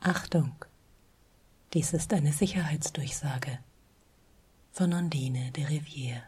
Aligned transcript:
Achtung, 0.00 0.54
dies 1.74 1.92
ist 1.92 2.12
eine 2.12 2.32
Sicherheitsdurchsage 2.32 3.58
von 4.70 4.92
Ondine 4.92 5.50
de 5.50 5.64
Rivière. 5.64 6.22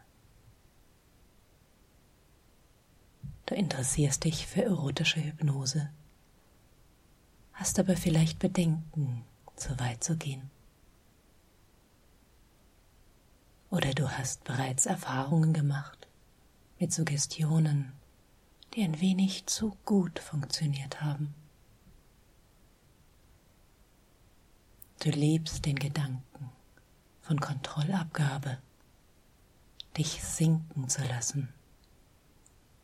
Du 3.47 3.55
interessierst 3.55 4.25
dich 4.25 4.49
für 4.49 4.65
erotische 4.65 5.23
Hypnose, 5.23 5.89
hast 7.53 7.79
aber 7.79 7.97
vielleicht 7.97 8.41
Bedenken, 8.41 9.25
zu 9.55 9.79
weit 9.79 10.03
zu 10.03 10.17
gehen. 10.17 10.51
Oder 13.71 13.95
du 13.95 14.11
hast 14.11 14.43
bereits 14.43 14.87
Erfahrungen 14.87 15.53
gemacht 15.53 16.09
mit 16.81 16.93
Suggestionen, 16.93 17.93
die 18.75 18.83
ein 18.83 19.01
wenig 19.01 19.47
zu 19.47 19.77
gut 19.85 20.19
funktioniert 20.19 21.03
haben. 21.03 21.35
Du 25.03 25.09
liebst 25.09 25.65
den 25.65 25.79
Gedanken 25.79 26.51
von 27.23 27.41
Kontrollabgabe, 27.41 28.59
dich 29.97 30.23
sinken 30.23 30.91
zu 30.91 31.03
lassen, 31.05 31.49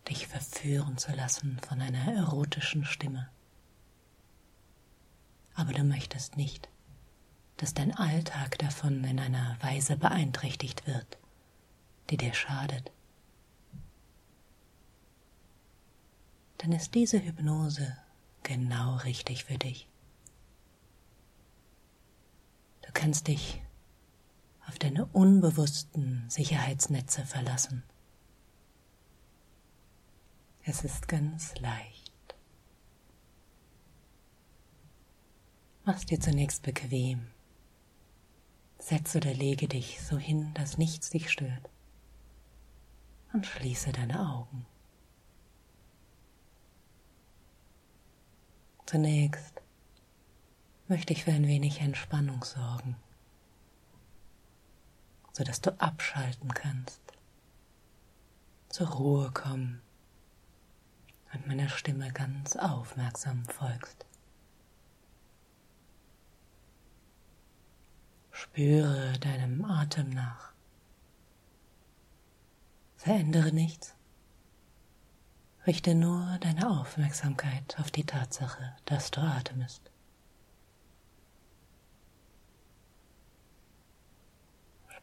dich 0.09 0.27
verführen 0.27 0.97
zu 0.97 1.13
lassen 1.13 1.59
von 1.59 1.83
einer 1.83 2.11
erotischen 2.15 2.87
Stimme. 2.87 3.29
Aber 5.57 5.75
du 5.75 5.85
möchtest 5.85 6.39
nicht, 6.39 6.71
dass 7.59 7.75
dein 7.75 7.95
Alltag 7.95 8.57
davon 8.61 9.05
in 9.05 9.21
einer 9.21 9.59
Weise 9.61 9.99
beeinträchtigt 9.99 10.87
wird, 10.87 11.19
die 12.09 12.17
dir 12.17 12.33
schadet. 12.33 12.93
Dann 16.57 16.73
ist 16.73 16.95
diese 16.95 17.23
Hypnose 17.23 17.95
genau 18.43 18.97
richtig 18.97 19.45
für 19.45 19.59
dich. 19.59 19.87
Du 22.86 22.86
kannst 22.97 23.29
dich 23.29 23.63
auf 24.67 24.79
deine 24.79 25.05
unbewussten 25.07 26.25
Sicherheitsnetze 26.29 27.27
verlassen. 27.27 27.83
Es 30.65 30.83
ist 30.83 31.07
ganz 31.07 31.55
leicht. 31.61 32.35
Mach's 35.85 36.07
dir 36.07 36.19
zunächst 36.19 36.63
bequem. 36.63 37.27
Setz 38.79 39.15
oder 39.15 39.33
lege 39.35 39.69
dich 39.69 40.01
so 40.01 40.17
hin, 40.17 40.53
dass 40.55 40.79
nichts 40.79 41.11
dich 41.11 41.31
stört. 41.31 41.69
Und 43.35 43.47
schließe 43.47 43.93
deine 43.93 44.27
Augen. 44.27 44.65
Zunächst 48.87 49.61
möchte 50.89 51.13
ich 51.13 51.25
für 51.25 51.33
ein 51.33 51.47
wenig 51.47 51.81
Entspannung 51.81 52.45
sorgen, 52.45 52.97
sodass 55.33 55.61
du 55.61 55.79
abschalten 55.81 56.53
kannst, 56.55 57.01
zur 58.69 58.89
Ruhe 58.89 59.31
kommen 59.33 59.83
und 61.33 61.47
meiner 61.47 61.69
Stimme 61.69 62.13
ganz 62.13 62.57
aufmerksam 62.57 63.45
folgst. 63.47 64.07
Spüre 68.31 69.19
deinem 69.19 69.65
Atem 69.65 70.11
nach. 70.11 70.53
Verändere 72.97 73.53
nichts. 73.53 73.95
Richte 75.67 75.95
nur 75.95 76.39
deine 76.41 76.71
Aufmerksamkeit 76.71 77.77
auf 77.79 77.91
die 77.91 78.05
Tatsache, 78.05 78.77
dass 78.85 79.11
du 79.11 79.21
atmest. 79.21 79.86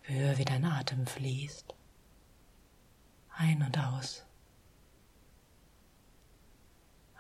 Spür, 0.04 0.38
wie 0.38 0.44
dein 0.44 0.66
Atem 0.66 1.08
fließt, 1.08 1.74
ein 3.38 3.64
und 3.64 3.78
aus. 3.78 4.26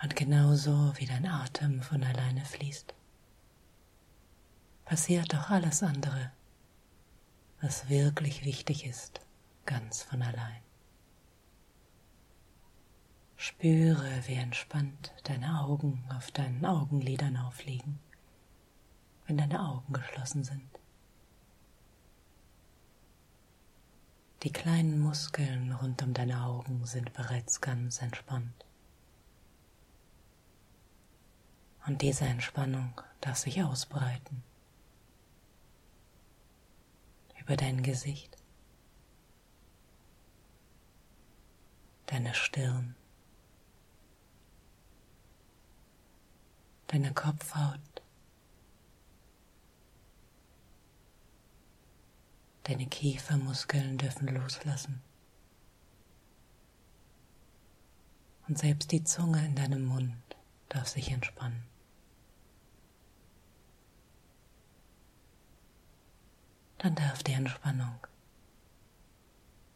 Und 0.01 0.17
genauso 0.17 0.91
wie 0.97 1.05
dein 1.05 1.25
Atem 1.25 1.81
von 1.81 2.03
alleine 2.03 2.43
fließt 2.43 2.93
passiert 4.83 5.33
auch 5.33 5.49
alles 5.49 5.81
andere, 5.81 6.33
was 7.61 7.87
wirklich 7.87 8.43
wichtig 8.43 8.85
ist, 8.85 9.21
ganz 9.65 10.03
von 10.03 10.21
allein. 10.21 10.61
Spüre, 13.37 14.27
wie 14.27 14.35
entspannt 14.35 15.13
deine 15.23 15.61
Augen 15.61 16.03
auf 16.13 16.31
deinen 16.31 16.65
Augenlidern 16.65 17.37
aufliegen, 17.37 17.99
wenn 19.25 19.37
deine 19.37 19.61
Augen 19.61 19.93
geschlossen 19.93 20.43
sind. 20.43 20.72
Die 24.43 24.51
kleinen 24.51 24.99
Muskeln 24.99 25.71
rund 25.71 26.03
um 26.03 26.13
deine 26.13 26.43
Augen 26.43 26.85
sind 26.85 27.13
bereits 27.13 27.61
ganz 27.61 28.01
entspannt. 28.01 28.65
Und 31.87 32.01
diese 32.01 32.25
Entspannung 32.25 32.99
darf 33.21 33.37
sich 33.37 33.63
ausbreiten 33.63 34.43
über 37.39 37.55
dein 37.55 37.83
Gesicht, 37.83 38.35
deine 42.07 42.33
Stirn, 42.33 42.95
deine 46.87 47.13
Kopfhaut, 47.13 47.92
deine 52.63 52.87
Kiefermuskeln 52.87 53.97
dürfen 53.97 54.27
loslassen. 54.27 55.01
Und 58.47 58.57
selbst 58.57 58.91
die 58.91 59.03
Zunge 59.03 59.45
in 59.45 59.55
deinem 59.55 59.85
Mund 59.85 60.15
darf 60.69 60.87
sich 60.87 61.11
entspannen. 61.11 61.63
dann 66.83 66.95
darf 66.95 67.23
die 67.23 67.31
Entspannung 67.31 67.95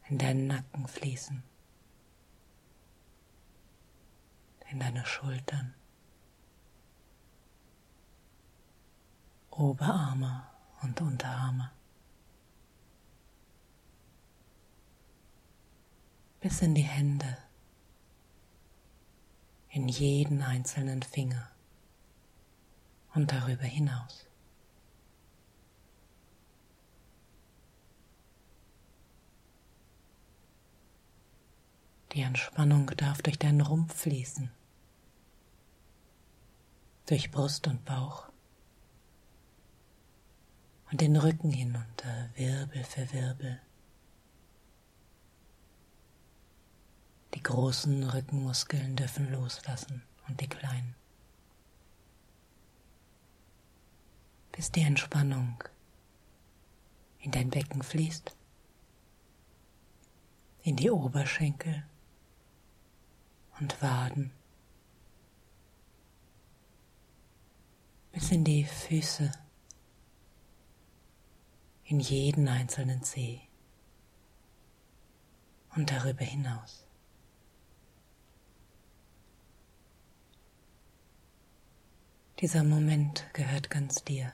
in 0.09 0.17
deinen 0.17 0.47
Nacken 0.47 0.89
fließen, 0.89 1.41
in 4.69 4.79
deine 4.81 5.05
Schultern, 5.05 5.73
Oberarme 9.51 10.47
und 10.81 10.99
Unterarme, 10.99 11.71
bis 16.39 16.61
in 16.61 16.75
die 16.75 16.81
Hände, 16.81 17.37
in 19.69 19.87
jeden 19.87 20.41
einzelnen 20.41 21.01
Finger 21.01 21.49
und 23.13 23.31
darüber 23.31 23.63
hinaus. 23.63 24.27
Die 32.13 32.21
Entspannung 32.21 32.87
darf 32.97 33.21
durch 33.21 33.37
deinen 33.37 33.61
Rumpf 33.61 33.93
fließen, 33.93 34.49
durch 37.05 37.31
Brust 37.31 37.67
und 37.67 37.83
Bauch 37.85 38.29
und 40.91 41.01
den 41.01 41.15
Rücken 41.15 41.51
hinunter, 41.51 42.29
Wirbel 42.35 42.83
für 42.83 43.11
Wirbel. 43.11 43.61
Die 47.37 47.43
großen 47.43 48.03
Rückenmuskeln 48.03 48.95
dürfen 48.95 49.31
loslassen 49.31 50.01
und 50.27 50.41
die 50.41 50.47
kleinen. 50.47 50.95
Bis 54.51 54.71
die 54.71 54.81
Entspannung 54.81 55.63
in 57.19 57.29
dein 57.29 57.51
Becken 57.51 57.83
fließt, 57.83 58.35
in 60.63 60.77
die 60.77 60.89
Oberschenkel 60.89 61.85
und 63.59 63.79
Waden 63.83 64.31
bis 68.13 68.31
in 68.31 68.43
die 68.43 68.65
Füße, 68.65 69.31
in 71.83 71.99
jeden 71.99 72.47
einzelnen 72.47 73.03
Zeh 73.03 73.41
und 75.75 75.91
darüber 75.91 76.25
hinaus. 76.25 76.86
Dieser 82.39 82.63
Moment 82.63 83.25
gehört 83.33 83.69
ganz 83.69 84.03
dir. 84.03 84.31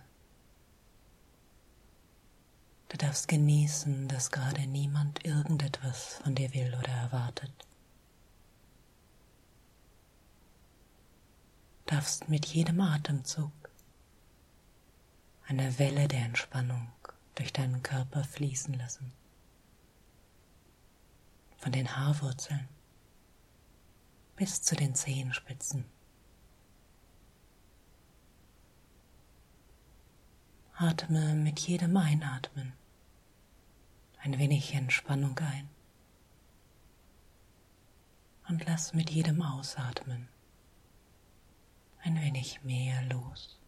Du 2.89 2.97
darfst 2.97 3.27
genießen, 3.27 4.07
dass 4.07 4.31
gerade 4.31 4.67
niemand 4.67 5.25
irgendetwas 5.25 6.19
von 6.23 6.35
dir 6.35 6.53
will 6.53 6.75
oder 6.79 6.91
erwartet. 6.91 7.53
darfst 11.93 12.27
mit 12.27 12.47
jedem 12.47 12.81
Atemzug 12.81 13.51
eine 15.45 15.77
Welle 15.77 16.07
der 16.07 16.25
Entspannung 16.25 16.91
durch 17.35 17.53
deinen 17.53 17.83
Körper 17.83 18.23
fließen 18.23 18.73
lassen. 18.73 19.13
Von 21.57 21.71
den 21.71 21.95
Haarwurzeln 21.95 22.67
bis 24.35 24.63
zu 24.63 24.75
den 24.75 24.95
Zehenspitzen. 24.95 25.85
Atme 30.75 31.35
mit 31.35 31.59
jedem 31.59 31.95
Einatmen 31.95 32.73
ein 34.23 34.39
wenig 34.39 34.73
Entspannung 34.73 35.37
ein 35.37 35.69
und 38.49 38.65
lass 38.65 38.93
mit 38.93 39.11
jedem 39.11 39.43
Ausatmen 39.43 40.27
ein 42.01 42.19
wenig 42.19 42.63
mehr 42.63 43.03
los, 43.03 43.59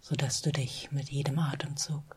sodass 0.00 0.40
du 0.40 0.52
dich 0.52 0.92
mit 0.92 1.10
jedem 1.10 1.40
Atemzug 1.40 2.16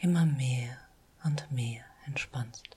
immer 0.00 0.24
mehr 0.24 0.78
und 1.24 1.50
mehr 1.50 1.84
entspannst. 2.06 2.76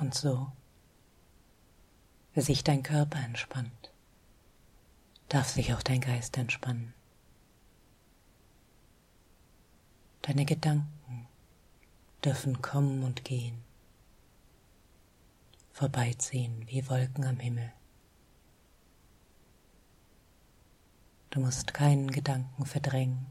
Und 0.00 0.14
so, 0.14 0.50
wie 2.34 2.40
sich 2.40 2.64
dein 2.64 2.82
Körper 2.82 3.18
entspannt, 3.18 3.92
darf 5.28 5.50
sich 5.50 5.74
auch 5.74 5.82
dein 5.82 6.00
Geist 6.00 6.36
entspannen. 6.38 6.94
Deine 10.22 10.44
Gedanken 10.44 11.26
dürfen 12.24 12.62
kommen 12.62 13.02
und 13.02 13.24
gehen, 13.24 13.62
vorbeiziehen 15.72 16.66
wie 16.68 16.88
Wolken 16.88 17.24
am 17.24 17.38
Himmel. 17.38 17.72
Du 21.30 21.40
musst 21.40 21.74
keinen 21.74 22.10
Gedanken 22.10 22.66
verdrängen 22.66 23.26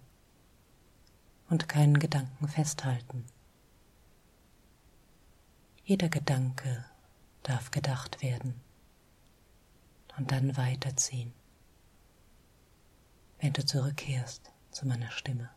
und 1.49 1.69
keinen 1.69 1.99
Gedanken 1.99 2.47
festhalten. 2.47 3.25
Jeder 5.85 6.09
Gedanke 6.09 6.85
darf 7.43 7.71
gedacht 7.71 8.21
werden 8.21 8.61
und 10.17 10.31
dann 10.31 10.55
weiterziehen, 10.57 11.33
wenn 13.39 13.53
du 13.53 13.65
zurückkehrst 13.65 14.51
zu 14.71 14.87
meiner 14.87 15.11
Stimme. 15.11 15.49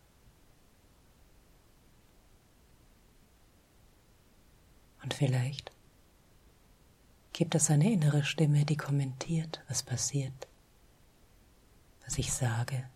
Und 5.03 5.13
vielleicht 5.13 5.71
gibt 7.33 7.55
es 7.55 7.71
eine 7.71 7.93
innere 7.93 8.25
Stimme, 8.25 8.65
die 8.65 8.77
kommentiert, 8.77 9.63
was 9.69 9.83
passiert 9.83 10.49
was 12.05 12.19
ich 12.19 12.33
sage, 12.33 12.89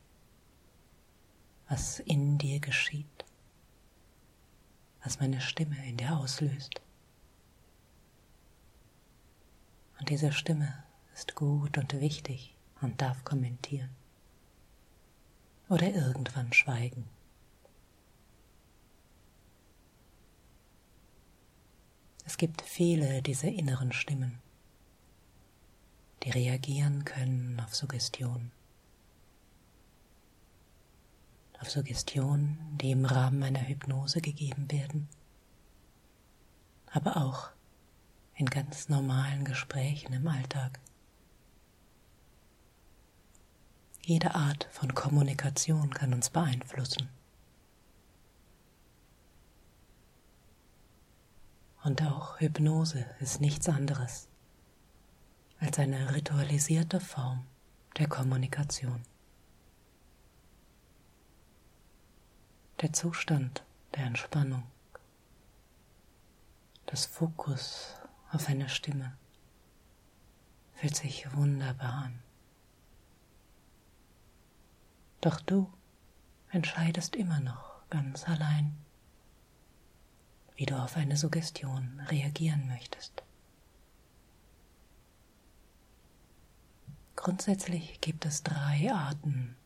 was 1.68 2.00
in 2.00 2.38
dir 2.38 2.60
geschieht, 2.60 3.24
was 5.02 5.20
meine 5.20 5.40
Stimme 5.40 5.76
in 5.86 5.96
dir 5.96 6.16
auslöst. 6.16 6.80
Und 9.98 10.08
diese 10.10 10.32
Stimme 10.32 10.84
ist 11.18 11.34
gut 11.34 11.76
und 11.78 12.00
wichtig 12.00 12.54
und 12.80 13.00
darf 13.02 13.24
kommentieren 13.24 13.90
oder 15.68 15.92
irgendwann 15.92 16.52
schweigen. 16.52 17.08
Es 22.24 22.36
gibt 22.36 22.62
viele 22.62 23.20
dieser 23.20 23.48
inneren 23.48 23.92
Stimmen, 23.92 24.38
die 26.22 26.30
reagieren 26.30 27.04
können 27.04 27.58
auf 27.60 27.74
Suggestionen. 27.74 28.52
auf 31.60 31.68
Suggestionen, 31.70 32.78
die 32.80 32.92
im 32.92 33.04
Rahmen 33.04 33.42
einer 33.42 33.66
Hypnose 33.66 34.20
gegeben 34.20 34.70
werden, 34.70 35.08
aber 36.86 37.16
auch 37.16 37.50
in 38.36 38.46
ganz 38.46 38.88
normalen 38.88 39.44
Gesprächen 39.44 40.12
im 40.12 40.28
Alltag. 40.28 40.78
Jede 44.08 44.34
Art 44.34 44.66
von 44.70 44.94
Kommunikation 44.94 45.92
kann 45.92 46.14
uns 46.14 46.30
beeinflussen. 46.30 47.10
Und 51.84 52.02
auch 52.02 52.40
Hypnose 52.40 53.04
ist 53.20 53.42
nichts 53.42 53.68
anderes 53.68 54.28
als 55.60 55.78
eine 55.78 56.14
ritualisierte 56.14 57.00
Form 57.00 57.44
der 57.98 58.08
Kommunikation. 58.08 59.02
der 62.80 62.94
Zustand 62.94 63.62
der 63.94 64.06
Entspannung, 64.06 64.62
das 66.86 67.04
Fokus 67.04 67.94
auf 68.32 68.48
eine 68.48 68.70
Stimme 68.70 69.18
fühlt 70.76 70.96
sich 70.96 71.30
wunderbar 71.36 71.92
an. 72.04 72.27
Doch 75.20 75.40
du 75.40 75.72
entscheidest 76.50 77.16
immer 77.16 77.40
noch 77.40 77.88
ganz 77.90 78.28
allein, 78.28 78.76
wie 80.56 80.66
du 80.66 80.76
auf 80.76 80.96
eine 80.96 81.16
Suggestion 81.16 82.00
reagieren 82.08 82.66
möchtest. 82.68 83.22
Grundsätzlich 87.16 88.00
gibt 88.00 88.24
es 88.26 88.42
drei 88.42 88.92
Arten 88.92 89.56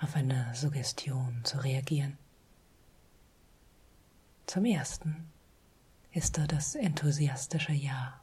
auf 0.00 0.16
eine 0.16 0.54
Suggestion 0.54 1.44
zu 1.44 1.58
reagieren. 1.58 2.18
Zum 4.46 4.64
Ersten 4.64 5.30
ist 6.12 6.38
da 6.38 6.46
das 6.46 6.74
enthusiastische 6.74 7.72
Ja. 7.72 8.20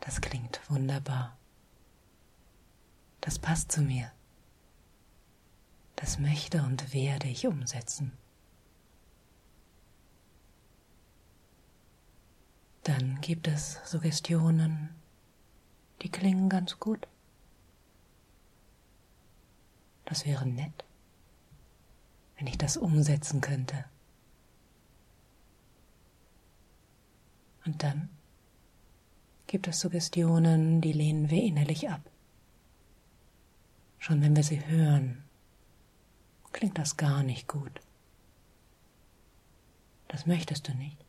Das 0.00 0.20
klingt 0.20 0.60
wunderbar. 0.68 1.36
Das 3.24 3.38
passt 3.38 3.72
zu 3.72 3.80
mir. 3.80 4.12
Das 5.96 6.18
möchte 6.18 6.62
und 6.62 6.92
werde 6.92 7.26
ich 7.26 7.46
umsetzen. 7.46 8.12
Dann 12.82 13.22
gibt 13.22 13.48
es 13.48 13.80
Suggestionen, 13.86 14.90
die 16.02 16.10
klingen 16.10 16.50
ganz 16.50 16.78
gut. 16.78 17.08
Das 20.04 20.26
wäre 20.26 20.44
nett, 20.44 20.84
wenn 22.36 22.46
ich 22.46 22.58
das 22.58 22.76
umsetzen 22.76 23.40
könnte. 23.40 23.86
Und 27.64 27.82
dann 27.82 28.10
gibt 29.46 29.66
es 29.66 29.80
Suggestionen, 29.80 30.82
die 30.82 30.92
lehnen 30.92 31.30
wir 31.30 31.42
innerlich 31.42 31.88
ab. 31.88 32.10
Schon 34.04 34.20
wenn 34.20 34.36
wir 34.36 34.42
sie 34.42 34.62
hören, 34.66 35.24
klingt 36.52 36.76
das 36.76 36.98
gar 36.98 37.22
nicht 37.22 37.48
gut. 37.48 37.80
Das 40.08 40.26
möchtest 40.26 40.68
du 40.68 40.74
nicht. 40.74 41.02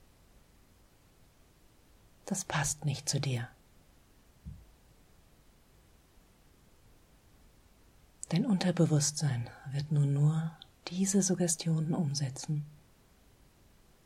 Das 2.25 2.45
passt 2.45 2.85
nicht 2.85 3.09
zu 3.09 3.19
dir. 3.19 3.49
Dein 8.29 8.45
Unterbewusstsein 8.45 9.49
wird 9.73 9.91
nun 9.91 10.13
nur 10.13 10.57
diese 10.87 11.21
Suggestionen 11.21 11.93
umsetzen, 11.93 12.65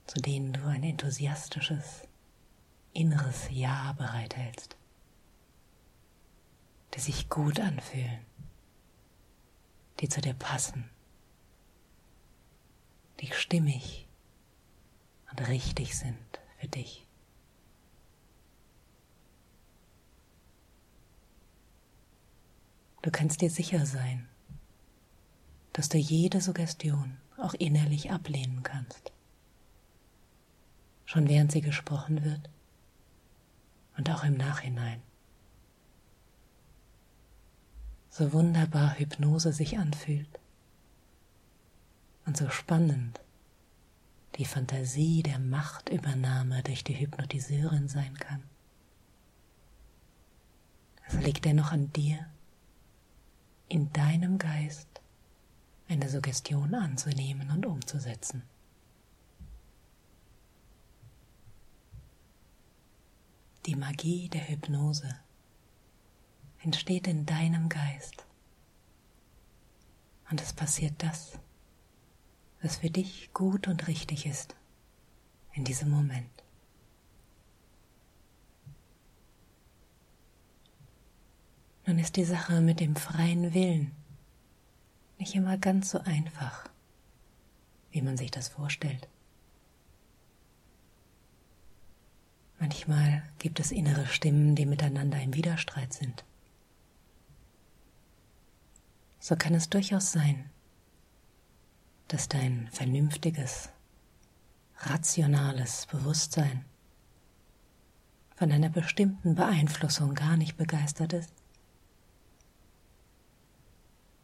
zu 0.07 0.19
denen 0.19 0.51
du 0.53 0.65
ein 0.65 0.81
enthusiastisches, 0.81 2.07
inneres 2.93 3.49
Ja 3.51 3.93
bereithältst, 3.93 4.75
die 6.95 6.99
sich 7.01 7.29
gut 7.29 7.59
anfühlen, 7.59 8.25
die 9.99 10.09
zu 10.09 10.21
dir 10.21 10.33
passen, 10.33 10.89
die 13.19 13.31
stimmig 13.31 14.07
und 15.31 15.47
richtig 15.47 15.97
sind 15.97 16.39
für 16.59 16.67
dich. 16.67 17.05
Du 23.01 23.11
kannst 23.11 23.41
dir 23.41 23.49
sicher 23.49 23.85
sein, 23.85 24.27
dass 25.73 25.89
du 25.89 25.97
jede 25.97 26.41
Suggestion 26.41 27.17
auch 27.37 27.53
innerlich 27.53 28.11
ablehnen 28.11 28.63
kannst. 28.63 29.11
Schon 31.05 31.27
während 31.27 31.51
sie 31.51 31.61
gesprochen 31.61 32.23
wird 32.23 32.49
und 33.97 34.09
auch 34.09 34.23
im 34.23 34.35
Nachhinein. 34.35 35.01
So 38.19 38.33
wunderbar 38.33 38.99
Hypnose 38.99 39.53
sich 39.53 39.77
anfühlt 39.77 40.27
und 42.25 42.35
so 42.35 42.49
spannend 42.49 43.21
die 44.35 44.43
Fantasie 44.43 45.23
der 45.23 45.39
Machtübernahme 45.39 46.61
durch 46.63 46.83
die 46.83 46.99
Hypnotiseurin 46.99 47.87
sein 47.87 48.13
kann. 48.15 48.43
Es 51.07 51.13
liegt 51.13 51.45
dennoch 51.45 51.71
an 51.71 51.93
dir, 51.93 52.25
in 53.69 53.93
deinem 53.93 54.37
Geist 54.37 54.99
eine 55.87 56.09
Suggestion 56.09 56.75
anzunehmen 56.75 57.49
und 57.51 57.65
umzusetzen. 57.65 58.43
Die 63.65 63.77
Magie 63.77 64.27
der 64.27 64.49
Hypnose 64.49 65.07
entsteht 66.63 67.07
in 67.07 67.25
deinem 67.25 67.69
Geist. 67.69 68.25
Und 70.29 70.41
es 70.41 70.53
passiert 70.53 70.93
das, 70.99 71.39
was 72.61 72.77
für 72.77 72.89
dich 72.89 73.33
gut 73.33 73.67
und 73.67 73.87
richtig 73.87 74.25
ist 74.25 74.55
in 75.53 75.63
diesem 75.63 75.89
Moment. 75.89 76.29
Nun 81.85 81.97
ist 81.97 82.17
die 82.17 82.25
Sache 82.25 82.61
mit 82.61 82.79
dem 82.79 82.95
freien 82.95 83.53
Willen 83.53 83.91
nicht 85.19 85.35
immer 85.35 85.57
ganz 85.57 85.91
so 85.91 85.99
einfach, 85.99 86.69
wie 87.91 88.01
man 88.01 88.15
sich 88.15 88.31
das 88.31 88.47
vorstellt. 88.47 89.07
Manchmal 92.59 93.23
gibt 93.37 93.59
es 93.59 93.71
innere 93.71 94.05
Stimmen, 94.07 94.55
die 94.55 94.65
miteinander 94.65 95.21
im 95.21 95.33
Widerstreit 95.33 95.93
sind. 95.93 96.23
So 99.19 99.35
kann 99.35 99.53
es 99.53 99.69
durchaus 99.69 100.11
sein, 100.11 100.49
dass 102.07 102.27
dein 102.27 102.69
vernünftiges, 102.71 103.69
rationales 104.77 105.85
Bewusstsein 105.87 106.65
von 108.35 108.51
einer 108.51 108.69
bestimmten 108.69 109.35
Beeinflussung 109.35 110.15
gar 110.15 110.37
nicht 110.37 110.55
begeistert 110.55 111.13
ist. 111.13 111.33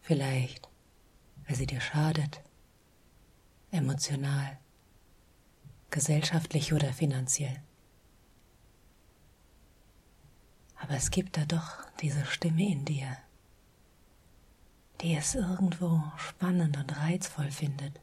Vielleicht 0.01 0.69
weil 1.47 1.55
sie 1.55 1.67
dir 1.67 1.81
schadet, 1.81 2.41
emotional, 3.71 4.57
gesellschaftlich 5.89 6.73
oder 6.73 6.93
finanziell. 6.93 7.61
Aber 10.77 10.95
es 10.95 11.11
gibt 11.11 11.37
da 11.37 11.45
doch 11.45 11.83
diese 12.01 12.25
Stimme 12.25 12.69
in 12.69 12.85
dir, 12.85 13.17
die 15.01 15.15
es 15.15 15.35
irgendwo 15.35 16.01
spannend 16.17 16.77
und 16.77 16.97
reizvoll 16.97 17.51
findet, 17.51 17.99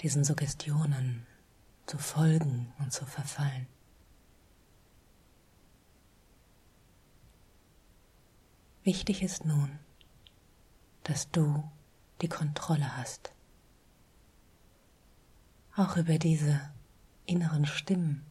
diesen 0.00 0.24
Suggestionen 0.24 1.26
zu 1.86 1.98
folgen 1.98 2.72
und 2.78 2.92
zu 2.92 3.06
verfallen. 3.06 3.66
Wichtig 8.82 9.22
ist 9.22 9.44
nun, 9.44 9.78
dass 11.02 11.30
du 11.30 11.68
die 12.22 12.28
Kontrolle 12.28 12.96
hast. 12.96 13.32
Auch 15.76 15.96
über 15.96 16.18
diese 16.18 16.60
inneren 17.26 17.66
Stimmen, 17.66 18.24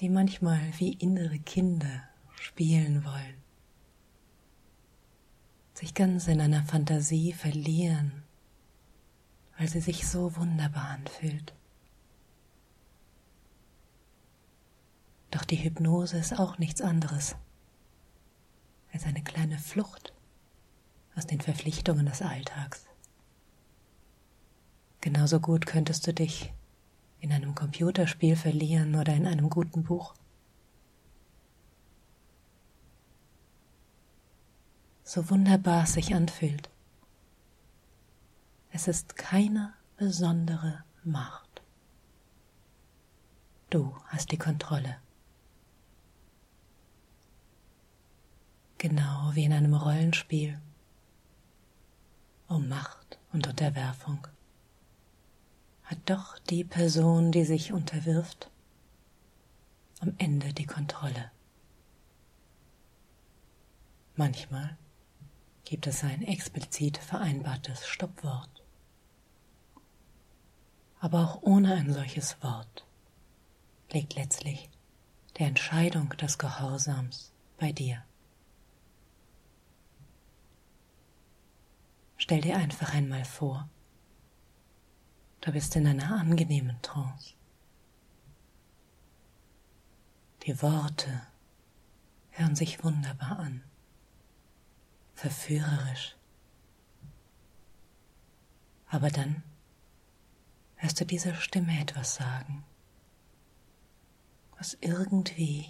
die 0.00 0.08
manchmal 0.08 0.60
wie 0.78 0.92
innere 0.92 1.38
Kinder 1.38 2.08
spielen 2.36 3.04
wollen, 3.04 3.43
sich 5.74 5.94
ganz 5.94 6.28
in 6.28 6.40
einer 6.40 6.62
Fantasie 6.62 7.32
verlieren, 7.32 8.22
weil 9.58 9.68
sie 9.68 9.80
sich 9.80 10.06
so 10.06 10.36
wunderbar 10.36 10.88
anfühlt. 10.90 11.52
Doch 15.30 15.44
die 15.44 15.56
Hypnose 15.56 16.16
ist 16.16 16.38
auch 16.38 16.58
nichts 16.58 16.80
anderes 16.80 17.34
als 18.92 19.04
eine 19.04 19.22
kleine 19.22 19.58
Flucht 19.58 20.12
aus 21.16 21.26
den 21.26 21.40
Verpflichtungen 21.40 22.06
des 22.06 22.22
Alltags. 22.22 22.86
Genauso 25.00 25.40
gut 25.40 25.66
könntest 25.66 26.06
du 26.06 26.14
dich 26.14 26.52
in 27.18 27.32
einem 27.32 27.54
Computerspiel 27.54 28.36
verlieren 28.36 28.94
oder 28.94 29.12
in 29.14 29.26
einem 29.26 29.50
guten 29.50 29.82
Buch. 29.82 30.14
So 35.04 35.28
wunderbar 35.28 35.84
es 35.84 35.92
sich 35.92 36.14
anfühlt. 36.14 36.70
Es 38.70 38.88
ist 38.88 39.16
keine 39.16 39.74
besondere 39.96 40.82
Macht. 41.04 41.62
Du 43.68 43.94
hast 44.06 44.32
die 44.32 44.38
Kontrolle. 44.38 44.96
Genau 48.78 49.30
wie 49.34 49.44
in 49.44 49.52
einem 49.52 49.74
Rollenspiel 49.74 50.58
um 52.48 52.68
Macht 52.68 53.18
und 53.32 53.46
Unterwerfung, 53.46 54.26
hat 55.84 55.98
doch 56.06 56.38
die 56.38 56.64
Person, 56.64 57.32
die 57.32 57.44
sich 57.44 57.72
unterwirft, 57.72 58.50
am 60.00 60.14
Ende 60.18 60.52
die 60.52 60.66
Kontrolle. 60.66 61.30
Manchmal 64.16 64.78
gibt 65.64 65.86
es 65.86 66.04
ein 66.04 66.22
explizit 66.22 66.98
vereinbartes 66.98 67.86
Stoppwort. 67.86 68.62
Aber 71.00 71.20
auch 71.20 71.42
ohne 71.42 71.74
ein 71.74 71.92
solches 71.92 72.42
Wort 72.42 72.84
liegt 73.90 74.14
letztlich 74.14 74.70
die 75.38 75.44
Entscheidung 75.44 76.10
des 76.10 76.38
Gehorsams 76.38 77.32
bei 77.58 77.72
dir. 77.72 78.04
Stell 82.16 82.40
dir 82.40 82.56
einfach 82.56 82.94
einmal 82.94 83.24
vor, 83.24 83.68
du 85.42 85.52
bist 85.52 85.76
in 85.76 85.86
einer 85.86 86.16
angenehmen 86.16 86.80
Trance. 86.80 87.34
Die 90.44 90.60
Worte 90.62 91.22
hören 92.30 92.56
sich 92.56 92.82
wunderbar 92.82 93.38
an, 93.38 93.62
verführerisch. 95.14 96.16
Aber 98.88 99.10
dann 99.10 99.42
hörst 100.76 101.00
du 101.00 101.06
dieser 101.06 101.34
Stimme 101.34 101.80
etwas 101.80 102.14
sagen, 102.14 102.64
was 104.56 104.76
irgendwie 104.80 105.66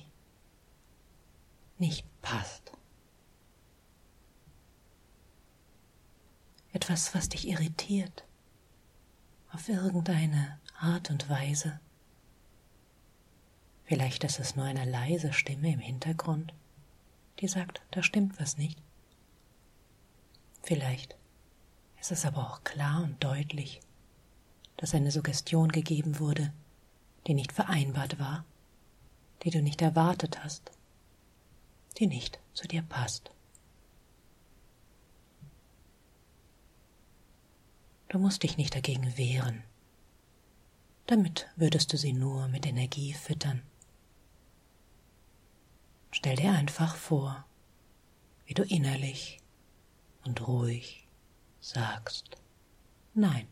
nicht 1.79 2.05
passt. 2.23 2.75
etwas, 6.75 7.15
was 7.15 7.29
dich 7.29 7.49
irritiert, 7.49 8.25
auf 9.53 9.69
irgendeine 9.69 10.59
Art 10.79 11.09
und 11.09 11.31
Weise. 11.31 11.81
Vielleicht 13.85 14.25
ist 14.25 14.41
es 14.41 14.57
nur 14.57 14.65
eine 14.65 14.85
leise 14.85 15.33
Stimme 15.33 15.73
im 15.73 15.79
Hintergrund, 15.79 16.53
die 17.39 17.49
sagt, 17.49 17.81
da 17.93 18.03
stimmt 18.03 18.41
was 18.41 18.59
nicht. 18.59 18.83
Vielleicht 20.65 21.15
ist 22.01 22.11
es 22.11 22.25
aber 22.25 22.51
auch 22.51 22.65
klar 22.65 23.03
und 23.03 23.23
deutlich, 23.23 23.81
dass 24.79 24.95
eine 24.95 25.11
Suggestion 25.11 25.71
gegeben 25.71 26.19
wurde, 26.19 26.55
die 27.27 27.35
nicht 27.35 27.53
vereinbart 27.53 28.19
war, 28.19 28.47
die 29.43 29.51
du 29.51 29.61
nicht 29.61 29.83
erwartet 29.83 30.43
hast, 30.43 30.71
die 31.99 32.07
nicht 32.07 32.41
zu 32.55 32.67
dir 32.67 32.81
passt. 32.81 33.31
Du 38.09 38.19
musst 38.19 38.43
dich 38.43 38.57
nicht 38.57 38.75
dagegen 38.75 39.19
wehren. 39.19 39.65
Damit 41.07 41.47
würdest 41.57 41.93
du 41.93 41.99
sie 41.99 42.15
nur 42.15 42.49
mit 42.49 42.65
Energie 42.65 43.13
füttern. 43.13 43.61
Stell 46.11 46.37
dir 46.37 46.53
einfach 46.53 46.97
vor, 46.97 47.45
wie 48.47 48.55
du 48.55 48.63
innerlich 48.63 49.44
und 50.25 50.47
ruhig 50.47 51.07
sagst, 51.61 52.37
nein, 53.15 53.47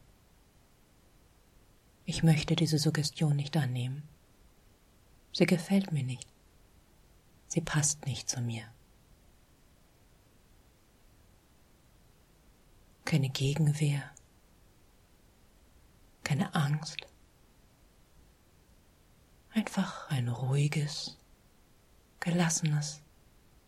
ich 2.04 2.22
möchte 2.22 2.56
diese 2.56 2.78
Suggestion 2.78 3.36
nicht 3.36 3.56
annehmen. 3.56 4.02
Sie 5.32 5.46
gefällt 5.46 5.92
mir 5.92 6.02
nicht. 6.02 6.28
Sie 7.48 7.60
passt 7.60 8.06
nicht 8.06 8.28
zu 8.28 8.40
mir. 8.40 8.64
Keine 13.04 13.28
Gegenwehr, 13.28 14.10
keine 16.24 16.54
Angst, 16.54 17.06
einfach 19.52 20.08
ein 20.10 20.28
ruhiges, 20.28 21.18
gelassenes 22.20 23.02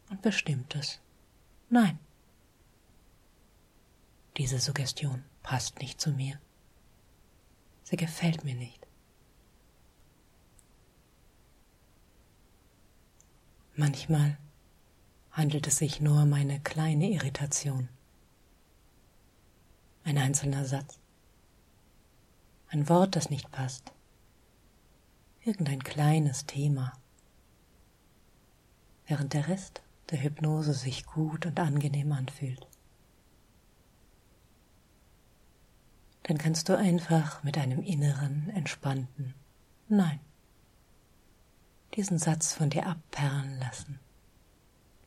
und 0.09 0.23
bestimmtes 0.23 1.01
Nein. 1.75 1.99
Diese 4.37 4.59
Suggestion 4.59 5.25
passt 5.45 5.79
nicht 5.79 6.01
zu 6.01 6.11
mir. 6.11 6.41
Sie 7.85 7.97
gefällt 7.97 8.45
mir 8.45 8.57
nicht. 8.57 8.85
Manchmal 13.77 14.39
handelt 15.31 15.67
es 15.67 15.79
sich 15.79 16.01
nur 16.01 16.23
um 16.23 16.33
eine 16.33 16.61
kleine 16.61 17.11
Irritation, 17.11 17.89
ein 20.05 20.19
einzelner 20.19 20.65
Satz, 20.65 20.99
ein 22.69 22.89
Wort, 22.89 23.17
das 23.17 23.31
nicht 23.31 23.51
passt, 23.51 23.93
irgendein 25.45 25.83
kleines 25.83 26.47
Thema, 26.47 26.93
während 29.07 29.33
der 29.33 29.49
Rest 29.49 29.83
der 30.11 30.23
Hypnose 30.23 30.73
sich 30.73 31.07
gut 31.07 31.47
und 31.47 31.59
angenehm 31.59 32.13
anfühlt. 32.13 32.67
Dann 36.25 36.39
kannst 36.39 36.69
du 36.69 36.77
einfach 36.77 37.43
mit 37.43 37.57
einem 37.59 37.83
inneren, 37.83 38.51
entspannten 38.51 39.35
Nein. 39.89 40.21
Diesen 41.95 42.19
Satz 42.19 42.55
von 42.55 42.71
dir 42.71 42.87
abperlen 42.87 43.59
lassen, 43.61 44.01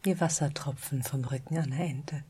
wie 0.04 0.20
Wassertropfen 0.22 1.04
vom 1.04 1.26
Rücken 1.26 1.58
einer 1.58 1.80
Ente. 1.80 2.24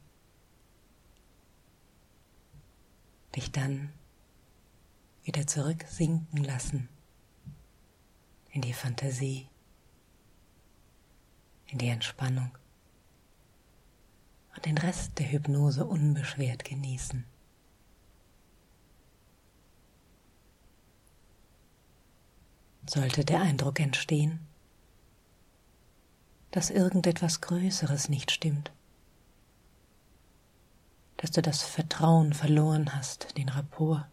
Dich 3.35 3.51
dann 3.51 3.91
wieder 5.23 5.45
zurücksinken 5.45 6.43
lassen. 6.43 6.89
In 8.49 8.61
die 8.61 8.73
Fantasie, 8.73 9.49
in 11.67 11.77
die 11.77 11.89
Entspannung. 11.89 12.57
Und 14.55 14.65
den 14.65 14.77
Rest 14.77 15.19
der 15.19 15.29
Hypnose 15.29 15.85
unbeschwert 15.85 16.63
genießen. 16.63 17.25
Sollte 22.89 23.25
der 23.25 23.41
Eindruck 23.41 23.81
entstehen, 23.81 24.39
dass 26.51 26.69
irgendetwas 26.69 27.41
Größeres 27.41 28.07
nicht 28.07 28.31
stimmt, 28.31 28.71
dass 31.17 31.31
du 31.31 31.41
das 31.41 31.63
Vertrauen 31.63 32.31
verloren 32.31 32.95
hast, 32.95 33.37
den 33.37 33.49
Rapport 33.49 34.05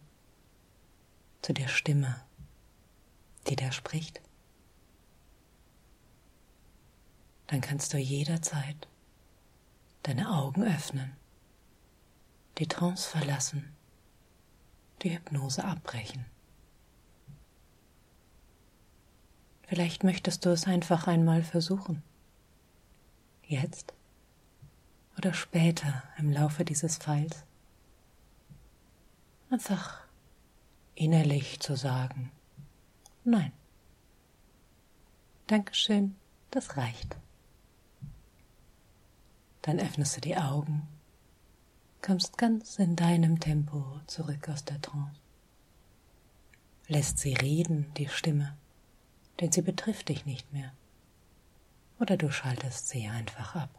zu 1.41 1.53
der 1.53 1.69
Stimme, 1.69 2.21
die 3.47 3.55
da 3.55 3.71
spricht, 3.71 4.21
dann 7.47 7.61
kannst 7.61 7.93
du 7.93 7.97
jederzeit 7.97 8.89
deine 10.03 10.29
Augen 10.29 10.63
öffnen, 10.63 11.15
die 12.57 12.67
Trance 12.67 13.09
verlassen, 13.09 13.73
die 15.01 15.15
Hypnose 15.15 15.63
abbrechen. 15.63 16.25
Vielleicht 19.67 20.03
möchtest 20.03 20.45
du 20.45 20.49
es 20.49 20.67
einfach 20.67 21.07
einmal 21.07 21.43
versuchen 21.43 22.03
jetzt 23.47 23.93
oder 25.17 25.33
später 25.33 26.03
im 26.17 26.31
Laufe 26.31 26.65
dieses 26.65 26.97
Pfeils. 26.97 27.43
Einfach 29.49 30.01
innerlich 30.95 31.59
zu 31.59 31.75
sagen, 31.75 32.31
nein. 33.23 33.51
Dankeschön, 35.47 36.15
das 36.51 36.75
reicht. 36.75 37.17
Dann 39.61 39.79
öffnest 39.79 40.17
du 40.17 40.21
die 40.21 40.37
Augen, 40.37 40.87
kommst 42.01 42.37
ganz 42.37 42.77
in 42.79 42.95
deinem 42.95 43.39
Tempo 43.39 43.99
zurück 44.07 44.49
aus 44.49 44.65
der 44.65 44.81
Trance. 44.81 45.19
Lässt 46.87 47.19
sie 47.19 47.33
reden, 47.33 47.91
die 47.95 48.07
Stimme, 48.07 48.55
denn 49.39 49.51
sie 49.51 49.61
betrifft 49.61 50.09
dich 50.09 50.25
nicht 50.25 50.51
mehr 50.53 50.73
oder 51.99 52.17
du 52.17 52.31
schaltest 52.31 52.89
sie 52.89 53.07
einfach 53.07 53.55
ab. 53.55 53.69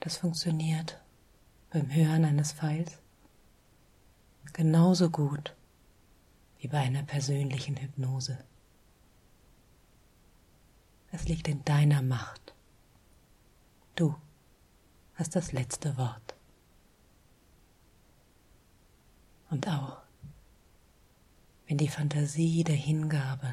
Das 0.00 0.18
funktioniert 0.18 1.00
beim 1.70 1.92
Hören 1.92 2.24
eines 2.24 2.52
Pfeils 2.52 2.98
genauso 4.52 5.10
gut 5.10 5.54
wie 6.58 6.68
bei 6.68 6.78
einer 6.78 7.02
persönlichen 7.02 7.76
Hypnose. 7.76 8.38
Es 11.10 11.28
liegt 11.28 11.48
in 11.48 11.64
deiner 11.64 12.02
Macht. 12.02 12.54
Du 13.96 14.14
hast 15.14 15.36
das 15.36 15.52
letzte 15.52 15.96
Wort. 15.96 16.34
Und 19.50 19.68
auch 19.68 20.03
wenn 21.74 21.78
die 21.78 21.88
Fantasie 21.88 22.62
der 22.62 22.76
Hingabe 22.76 23.52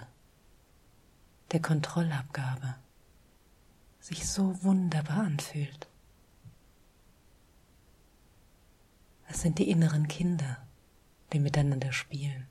der 1.52 1.60
Kontrollabgabe 1.60 2.76
sich 4.00 4.30
so 4.30 4.64
wunderbar 4.64 5.24
anfühlt. 5.24 5.88
Es 9.28 9.42
sind 9.42 9.58
die 9.58 9.72
inneren 9.72 10.08
Kinder, 10.08 10.58
die 11.34 11.40
miteinander 11.40 11.92
spielen. 11.92 12.46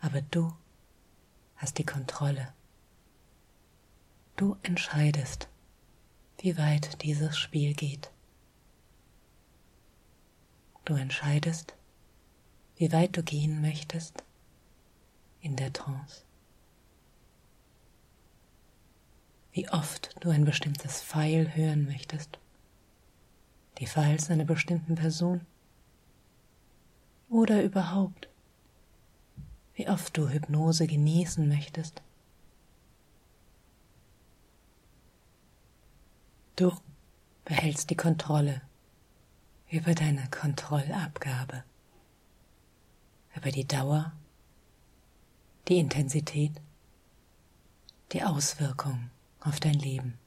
Aber 0.00 0.22
du 0.22 0.52
hast 1.54 1.78
die 1.78 1.86
Kontrolle. 1.86 2.52
Du 4.34 4.56
entscheidest, 4.64 5.48
wie 6.38 6.58
weit 6.58 7.00
dieses 7.04 7.38
Spiel 7.38 7.74
geht. 7.74 8.10
Du 10.84 10.94
entscheidest, 10.94 11.76
wie 12.76 12.92
weit 12.92 13.16
du 13.16 13.22
gehen 13.22 13.60
möchtest 13.60 14.22
in 15.40 15.56
der 15.56 15.72
Trance. 15.72 16.26
wie 19.56 19.70
oft 19.70 20.14
du 20.20 20.28
ein 20.28 20.44
bestimmtes 20.44 21.00
Pfeil 21.00 21.56
hören 21.56 21.86
möchtest. 21.86 22.38
Die 23.78 23.86
Pfeils 23.86 24.30
einer 24.30 24.44
bestimmten 24.44 24.96
Person. 24.96 25.46
Oder 27.30 27.62
überhaupt, 27.62 28.28
wie 29.72 29.88
oft 29.88 30.14
du 30.14 30.28
Hypnose 30.28 30.86
genießen 30.86 31.48
möchtest. 31.48 32.02
Du 36.56 36.70
behältst 37.46 37.88
die 37.88 37.96
Kontrolle 37.96 38.60
über 39.70 39.94
deine 39.94 40.28
Kontrollabgabe, 40.30 41.64
über 43.36 43.50
die 43.50 43.66
Dauer, 43.66 44.12
die 45.68 45.78
Intensität, 45.78 46.52
die 48.12 48.22
Auswirkung 48.22 49.10
auf 49.40 49.60
dein 49.60 49.74
Leben. 49.74 50.18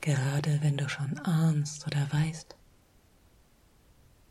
Gerade 0.00 0.62
wenn 0.62 0.76
du 0.76 0.88
schon 0.88 1.18
ahnst 1.20 1.86
oder 1.86 2.10
weißt, 2.12 2.56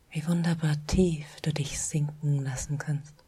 wie 0.09 0.25
wunderbar 0.27 0.75
tief 0.87 1.39
du 1.41 1.53
dich 1.53 1.79
sinken 1.79 2.39
lassen 2.43 2.77
kannst, 2.77 3.23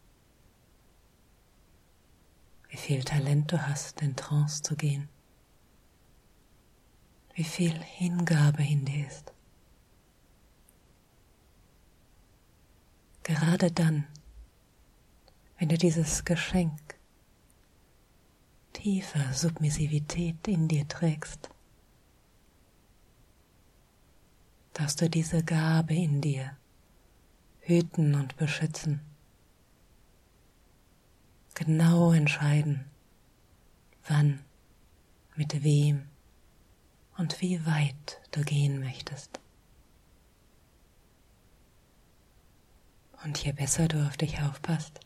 wie 2.70 2.78
viel 2.78 3.04
Talent 3.04 3.52
du 3.52 3.68
hast, 3.68 4.02
in 4.02 4.16
Trance 4.16 4.62
zu 4.62 4.76
gehen, 4.76 5.10
wie 7.34 7.44
viel 7.44 7.78
Hingabe 7.82 8.64
in 8.64 8.86
dir 8.86 9.08
ist. 9.08 9.34
Gerade 13.30 13.72
dann, 13.72 14.08
wenn 15.60 15.70
du 15.70 15.78
dieses 15.78 16.26
Geschenk 16.26 16.82
tiefer 18.74 19.34
Submissivität 19.34 20.48
in 20.48 20.68
dir 20.68 20.88
trägst, 20.88 21.52
darfst 24.74 25.00
du 25.00 25.12
diese 25.12 25.44
Gabe 25.44 25.94
in 25.94 26.22
dir 26.22 26.58
hüten 27.60 28.16
und 28.16 28.36
beschützen, 28.36 29.00
genau 31.54 32.14
entscheiden, 32.14 32.86
wann, 34.08 34.44
mit 35.36 35.64
wem 35.64 36.10
und 37.20 37.40
wie 37.42 37.64
weit 37.64 38.22
du 38.32 38.42
gehen 38.42 38.80
möchtest. 38.80 39.39
Und 43.24 43.44
je 43.44 43.52
besser 43.52 43.88
du 43.88 44.06
auf 44.06 44.18
dich 44.18 44.42
aufpasst, 44.42 45.00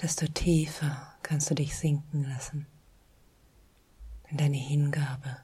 desto 0.00 0.26
tiefer 0.26 1.14
kannst 1.22 1.50
du 1.50 1.54
dich 1.54 1.76
sinken 1.76 2.24
lassen 2.24 2.66
in 4.28 4.36
deine 4.36 4.56
Hingabe. 4.56 5.38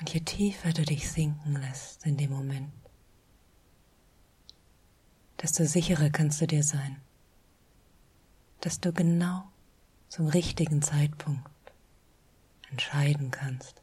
Und 0.00 0.12
je 0.12 0.20
tiefer 0.20 0.72
du 0.72 0.84
dich 0.84 1.10
sinken 1.10 1.56
lässt 1.56 2.06
in 2.06 2.16
dem 2.16 2.30
Moment, 2.30 2.72
desto 5.42 5.64
sicherer 5.64 6.10
kannst 6.10 6.40
du 6.40 6.46
dir 6.46 6.62
sein, 6.62 7.00
dass 8.60 8.80
du 8.80 8.92
genau 8.92 9.50
zum 10.08 10.26
richtigen 10.28 10.82
Zeitpunkt 10.82 11.50
entscheiden 12.70 13.30
kannst, 13.30 13.82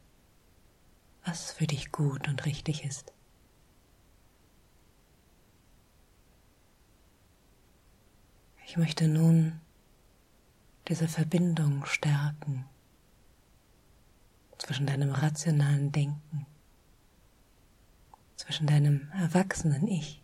was 1.26 1.52
für 1.52 1.66
dich 1.66 1.90
gut 1.90 2.28
und 2.28 2.46
richtig 2.46 2.84
ist. 2.84 3.12
Ich 8.64 8.76
möchte 8.76 9.08
nun 9.08 9.60
diese 10.88 11.08
Verbindung 11.08 11.84
stärken 11.84 12.64
zwischen 14.58 14.86
deinem 14.86 15.10
rationalen 15.10 15.92
Denken, 15.92 16.46
zwischen 18.36 18.66
deinem 18.66 19.10
erwachsenen 19.12 19.88
Ich. 19.88 20.22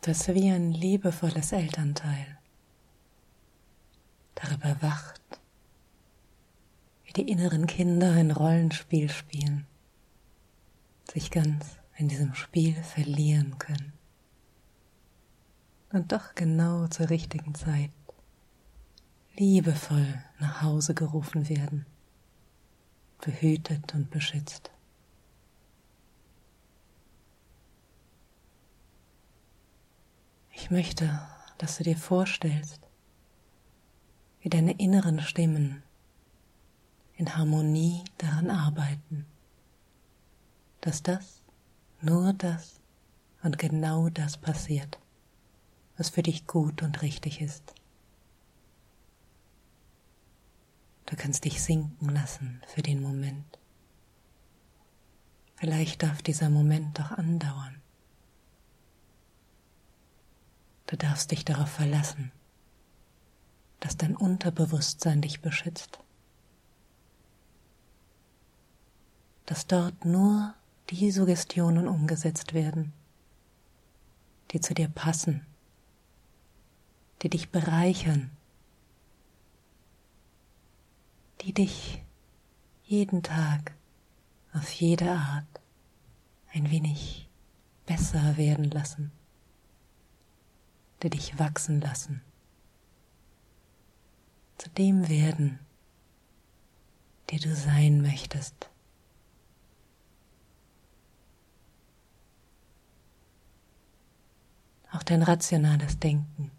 Das 0.00 0.28
wie 0.28 0.50
ein 0.50 0.72
liebevolles 0.72 1.52
Elternteil 1.52 2.38
darüber 4.34 4.80
wacht, 4.82 5.20
die 7.16 7.28
inneren 7.30 7.66
Kinder 7.66 8.12
ein 8.12 8.32
Rollenspiel 8.32 9.08
spielen, 9.08 9.66
sich 11.12 11.30
ganz 11.30 11.78
in 11.96 12.08
diesem 12.08 12.34
Spiel 12.34 12.74
verlieren 12.74 13.58
können. 13.58 13.92
Und 15.92 16.10
doch 16.10 16.34
genau 16.34 16.88
zur 16.88 17.10
richtigen 17.10 17.54
Zeit 17.54 17.92
liebevoll 19.36 20.22
nach 20.40 20.62
Hause 20.62 20.94
gerufen 20.94 21.48
werden, 21.48 21.86
behütet 23.20 23.94
und 23.94 24.10
beschützt. 24.10 24.72
Ich 30.50 30.70
möchte, 30.70 31.20
dass 31.58 31.78
du 31.78 31.84
dir 31.84 31.96
vorstellst, 31.96 32.80
wie 34.40 34.48
deine 34.48 34.72
inneren 34.78 35.20
Stimmen 35.20 35.82
in 37.16 37.36
Harmonie 37.36 38.04
daran 38.18 38.50
arbeiten, 38.50 39.26
dass 40.80 41.02
das, 41.02 41.42
nur 42.00 42.32
das 42.32 42.80
und 43.42 43.58
genau 43.58 44.08
das 44.08 44.36
passiert, 44.36 44.98
was 45.96 46.10
für 46.10 46.22
dich 46.22 46.46
gut 46.46 46.82
und 46.82 47.02
richtig 47.02 47.40
ist. 47.40 47.74
Du 51.06 51.16
kannst 51.16 51.44
dich 51.44 51.62
sinken 51.62 52.08
lassen 52.08 52.62
für 52.66 52.82
den 52.82 53.02
Moment. 53.02 53.58
Vielleicht 55.56 56.02
darf 56.02 56.22
dieser 56.22 56.50
Moment 56.50 56.98
doch 56.98 57.12
andauern. 57.12 57.80
Du 60.86 60.96
darfst 60.96 61.30
dich 61.30 61.44
darauf 61.44 61.70
verlassen, 61.70 62.32
dass 63.80 63.96
dein 63.96 64.16
Unterbewusstsein 64.16 65.20
dich 65.20 65.40
beschützt, 65.40 65.98
dass 69.46 69.66
dort 69.66 70.04
nur 70.04 70.54
die 70.90 71.10
Suggestionen 71.10 71.88
umgesetzt 71.88 72.54
werden, 72.54 72.92
die 74.50 74.60
zu 74.60 74.74
dir 74.74 74.88
passen, 74.88 75.46
die 77.22 77.30
dich 77.30 77.50
bereichern 77.50 78.30
die 81.44 81.52
dich 81.52 82.02
jeden 82.84 83.22
Tag 83.22 83.74
auf 84.54 84.70
jede 84.70 85.10
Art 85.10 85.60
ein 86.54 86.70
wenig 86.70 87.28
besser 87.84 88.38
werden 88.38 88.70
lassen, 88.70 89.12
die 91.02 91.10
dich 91.10 91.38
wachsen 91.38 91.82
lassen, 91.82 92.22
zu 94.56 94.70
dem 94.70 95.08
werden, 95.08 95.58
der 97.30 97.40
du 97.40 97.54
sein 97.54 98.00
möchtest. 98.00 98.70
Auch 104.94 105.02
dein 105.02 105.22
rationales 105.22 105.98
Denken 105.98 106.50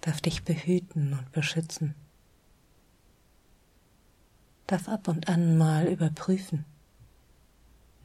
darf 0.00 0.20
dich 0.20 0.42
behüten 0.44 1.14
und 1.14 1.32
beschützen 1.32 1.94
darf 4.66 4.88
ab 4.88 5.08
und 5.08 5.28
an 5.28 5.58
mal 5.58 5.86
überprüfen, 5.86 6.64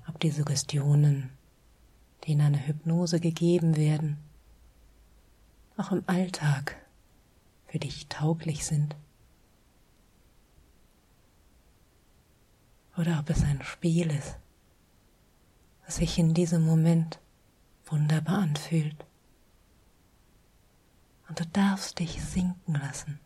ob 0.08 0.20
die 0.20 0.32
Suggestionen, 0.32 1.30
die 2.24 2.34
in 2.34 2.42
einer 2.42 2.66
Hypnose 2.68 3.20
gegeben 3.20 3.76
werden, 3.76 4.18
auch 5.78 5.92
im 5.92 6.04
Alltag 6.08 6.76
für 7.68 7.80
dich 7.80 8.08
tauglich 8.08 8.66
sind. 8.66 8.96
Oder 12.98 13.20
ob 13.20 13.30
es 13.30 13.44
ein 13.44 13.64
Spiel 13.64 14.12
ist, 14.12 14.36
was 15.86 15.98
sich 15.98 16.20
in 16.20 16.34
diesem 16.34 16.66
Moment 16.66 17.20
wunderbar 17.86 18.40
anfühlt. 18.40 19.06
Und 21.30 21.40
du 21.40 21.46
darfst 21.46 22.00
dich 22.00 22.22
sinken 22.22 22.74
lassen. 22.74 23.20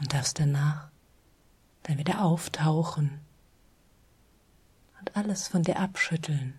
Und 0.00 0.14
darfst 0.14 0.38
danach 0.38 0.88
dann 1.82 1.98
wieder 1.98 2.24
auftauchen 2.24 3.20
und 4.98 5.16
alles 5.16 5.46
von 5.46 5.62
dir 5.62 5.78
abschütteln, 5.78 6.58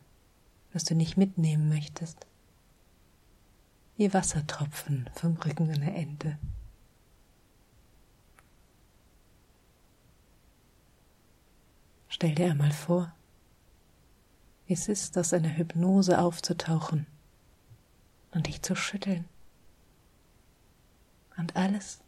was 0.73 0.83
du 0.83 0.93
nicht 0.93 1.17
mitnehmen 1.17 1.69
möchtest, 1.69 2.27
wie 3.97 4.13
Wassertropfen 4.13 5.09
vom 5.15 5.37
Rücken 5.37 5.71
einer 5.71 5.95
Ente. 5.95 6.37
Stell 12.09 12.35
dir 12.35 12.51
einmal 12.51 12.71
vor, 12.71 13.11
wie 14.67 14.73
es 14.73 14.87
ist, 14.87 15.17
aus 15.17 15.33
einer 15.33 15.55
Hypnose 15.55 16.19
aufzutauchen 16.19 17.07
und 18.31 18.45
dich 18.45 18.61
zu 18.61 18.75
schütteln 18.75 19.27
und 21.41 21.55
alles 21.57 21.99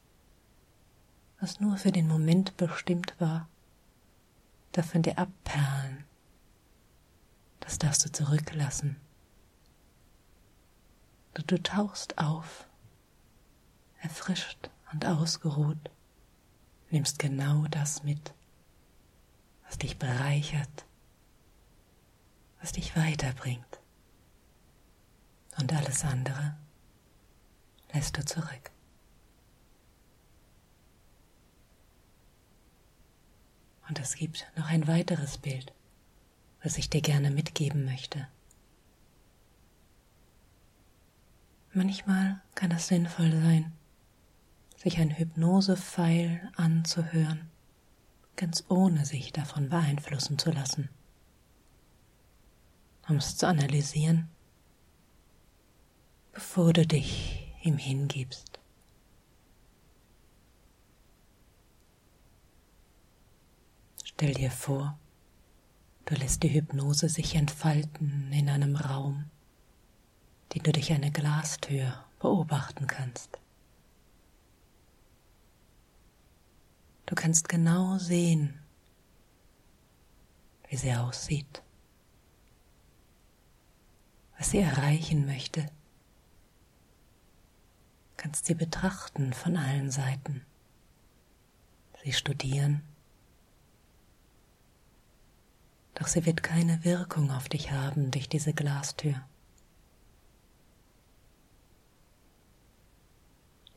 was 1.44 1.60
nur 1.60 1.76
für 1.76 1.92
den 1.92 2.08
Moment 2.08 2.56
bestimmt 2.56 3.16
war, 3.20 3.50
darf 4.72 4.92
von 4.92 5.02
dir 5.02 5.18
abperlen. 5.18 6.06
Das 7.60 7.78
darfst 7.80 8.06
du 8.06 8.12
zurücklassen. 8.14 8.96
Du, 11.34 11.44
du 11.44 11.62
tauchst 11.62 12.18
auf, 12.18 12.66
erfrischt 14.00 14.70
und 14.94 15.06
ausgeruht, 15.06 15.90
nimmst 16.92 17.20
genau 17.20 17.66
das 17.68 18.04
mit, 18.04 18.34
was 19.66 19.78
dich 19.78 20.00
bereichert, 20.00 20.86
was 22.62 22.72
dich 22.72 22.96
weiterbringt. 22.96 23.82
Und 25.58 25.74
alles 25.74 26.06
andere 26.06 26.56
lässt 27.92 28.18
du 28.18 28.24
zurück. 28.24 28.73
Und 33.88 34.00
es 34.00 34.16
gibt 34.16 34.48
noch 34.56 34.68
ein 34.68 34.88
weiteres 34.88 35.38
Bild, 35.38 35.74
was 36.62 36.78
ich 36.78 36.90
dir 36.90 37.02
gerne 37.02 37.32
mitgeben 37.32 37.86
möchte. 37.86 38.28
Manchmal 41.74 42.40
kann 42.56 42.72
es 42.72 42.88
sinnvoll 42.88 43.32
sein, 43.32 43.74
sich 44.78 45.00
ein 45.00 45.18
Hypnosepfeil 45.18 46.52
anzuhören, 46.56 47.50
ganz 48.36 48.64
ohne 48.70 49.06
sich 49.06 49.34
davon 49.34 49.70
beeinflussen 49.70 50.38
zu 50.38 50.52
lassen. 50.52 50.90
Um 53.08 53.18
es 53.18 53.38
zu 53.38 53.48
analysieren, 53.48 54.30
bevor 56.32 56.74
du 56.74 56.86
dich 56.86 57.52
ihm 57.64 57.78
hingibst. 57.78 58.53
Stell 64.24 64.36
dir 64.36 64.52
vor, 64.52 64.98
du 66.06 66.16
lässt 66.16 66.44
die 66.44 66.54
Hypnose 66.54 67.10
sich 67.10 67.36
entfalten 67.36 68.32
in 68.32 68.48
einem 68.48 68.78
Raum, 68.78 69.30
den 70.54 70.64
du 70.64 70.72
durch 70.72 70.94
eine 70.94 71.12
Glastür 71.12 72.06
beobachten 72.20 72.88
kannst. 72.88 73.38
Du 77.06 77.16
kannst 77.16 77.50
genau 77.50 77.98
sehen, 77.98 78.58
wie 80.70 80.78
sie 80.78 80.94
aussieht, 80.94 81.62
was 84.38 84.52
sie 84.52 84.60
erreichen 84.60 85.26
möchte. 85.26 85.70
Kannst 88.16 88.46
sie 88.46 88.56
betrachten 88.56 89.34
von 89.34 89.58
allen 89.58 89.92
Seiten, 89.92 90.46
sie 92.06 92.14
studieren 92.14 92.84
doch 95.96 96.08
sie 96.08 96.26
wird 96.26 96.44
keine 96.44 96.84
Wirkung 96.84 97.32
auf 97.32 97.50
dich 97.50 97.72
haben 97.72 98.12
durch 98.12 98.28
diese 98.28 98.54
Glastür. 98.54 99.22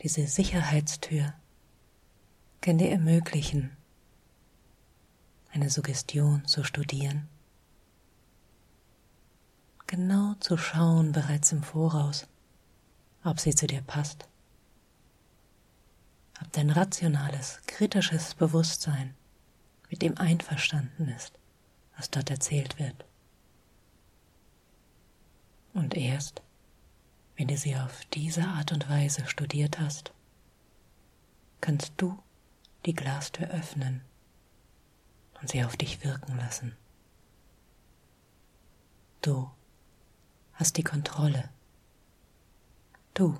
Diese 0.02 0.26
Sicherheitstür 0.26 1.34
kann 2.60 2.78
dir 2.78 2.90
ermöglichen, 2.90 3.76
eine 5.52 5.70
Suggestion 5.70 6.46
zu 6.46 6.64
studieren, 6.64 7.28
genau 9.86 10.34
zu 10.40 10.56
schauen 10.56 11.12
bereits 11.12 11.52
im 11.52 11.62
Voraus, 11.62 12.26
ob 13.24 13.40
sie 13.40 13.54
zu 13.54 13.66
dir 13.66 13.82
passt, 13.82 14.28
ob 16.42 16.52
dein 16.52 16.70
rationales, 16.70 17.60
kritisches 17.66 18.34
Bewusstsein 18.34 19.14
mit 19.90 20.02
dem 20.02 20.18
einverstanden 20.18 21.08
ist, 21.08 21.38
was 21.96 22.10
dort 22.10 22.30
erzählt 22.30 22.78
wird. 22.78 23.04
Und 25.72 25.94
erst, 25.94 26.42
wenn 27.36 27.48
du 27.48 27.56
sie 27.56 27.76
auf 27.76 28.04
diese 28.06 28.44
Art 28.44 28.72
und 28.72 28.88
Weise 28.88 29.26
studiert 29.26 29.78
hast, 29.78 30.12
kannst 31.60 31.92
du 31.96 32.18
die 32.86 32.94
Glastür 32.94 33.48
öffnen 33.48 34.02
und 35.40 35.50
sie 35.50 35.64
auf 35.64 35.76
dich 35.76 36.02
wirken 36.04 36.36
lassen. 36.36 36.76
Du 39.20 39.50
hast 40.54 40.76
die 40.76 40.84
Kontrolle. 40.84 41.50
Du 43.12 43.38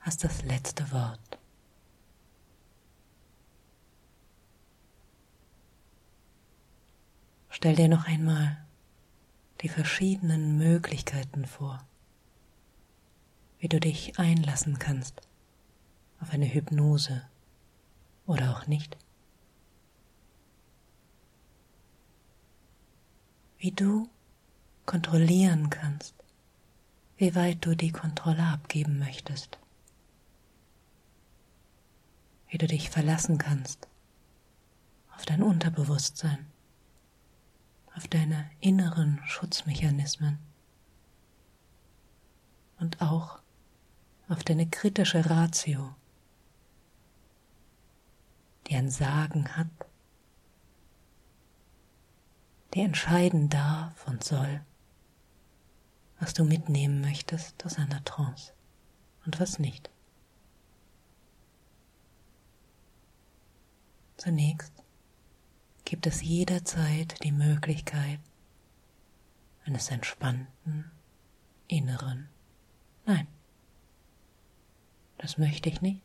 hast 0.00 0.24
das 0.24 0.42
letzte 0.42 0.90
Wort. 0.90 1.38
Stell 7.56 7.76
dir 7.76 7.86
noch 7.86 8.06
einmal 8.08 8.56
die 9.60 9.68
verschiedenen 9.68 10.58
Möglichkeiten 10.58 11.46
vor, 11.46 11.86
wie 13.60 13.68
du 13.68 13.78
dich 13.78 14.18
einlassen 14.18 14.80
kannst 14.80 15.20
auf 16.18 16.30
eine 16.30 16.52
Hypnose 16.52 17.22
oder 18.26 18.56
auch 18.56 18.66
nicht. 18.66 18.96
Wie 23.58 23.70
du 23.70 24.08
kontrollieren 24.84 25.70
kannst, 25.70 26.16
wie 27.18 27.36
weit 27.36 27.64
du 27.64 27.76
die 27.76 27.92
Kontrolle 27.92 28.42
abgeben 28.42 28.98
möchtest, 28.98 29.60
wie 32.48 32.58
du 32.58 32.66
dich 32.66 32.90
verlassen 32.90 33.38
kannst 33.38 33.86
auf 35.14 35.24
dein 35.24 35.40
Unterbewusstsein, 35.40 36.46
auf 37.96 38.08
deine 38.08 38.50
inneren 38.60 39.20
Schutzmechanismen 39.24 40.38
und 42.80 43.00
auch 43.00 43.38
auf 44.28 44.42
deine 44.42 44.68
kritische 44.68 45.28
Ratio, 45.30 45.94
die 48.66 48.74
ein 48.76 48.90
Sagen 48.90 49.56
hat, 49.56 49.68
die 52.74 52.80
entscheiden 52.80 53.48
darf 53.48 54.06
und 54.08 54.24
soll, 54.24 54.60
was 56.18 56.34
du 56.34 56.44
mitnehmen 56.44 57.00
möchtest 57.00 57.64
aus 57.64 57.78
einer 57.78 58.02
Trance 58.04 58.52
und 59.24 59.38
was 59.38 59.58
nicht. 59.58 59.90
Zunächst 64.16 64.83
gibt 65.94 66.08
es 66.08 66.22
jederzeit 66.22 67.22
die 67.22 67.30
Möglichkeit 67.30 68.18
eines 69.64 69.92
entspannten 69.92 70.90
inneren 71.68 72.28
Nein, 73.06 73.28
das 75.18 75.38
möchte 75.38 75.68
ich 75.68 75.82
nicht, 75.82 76.02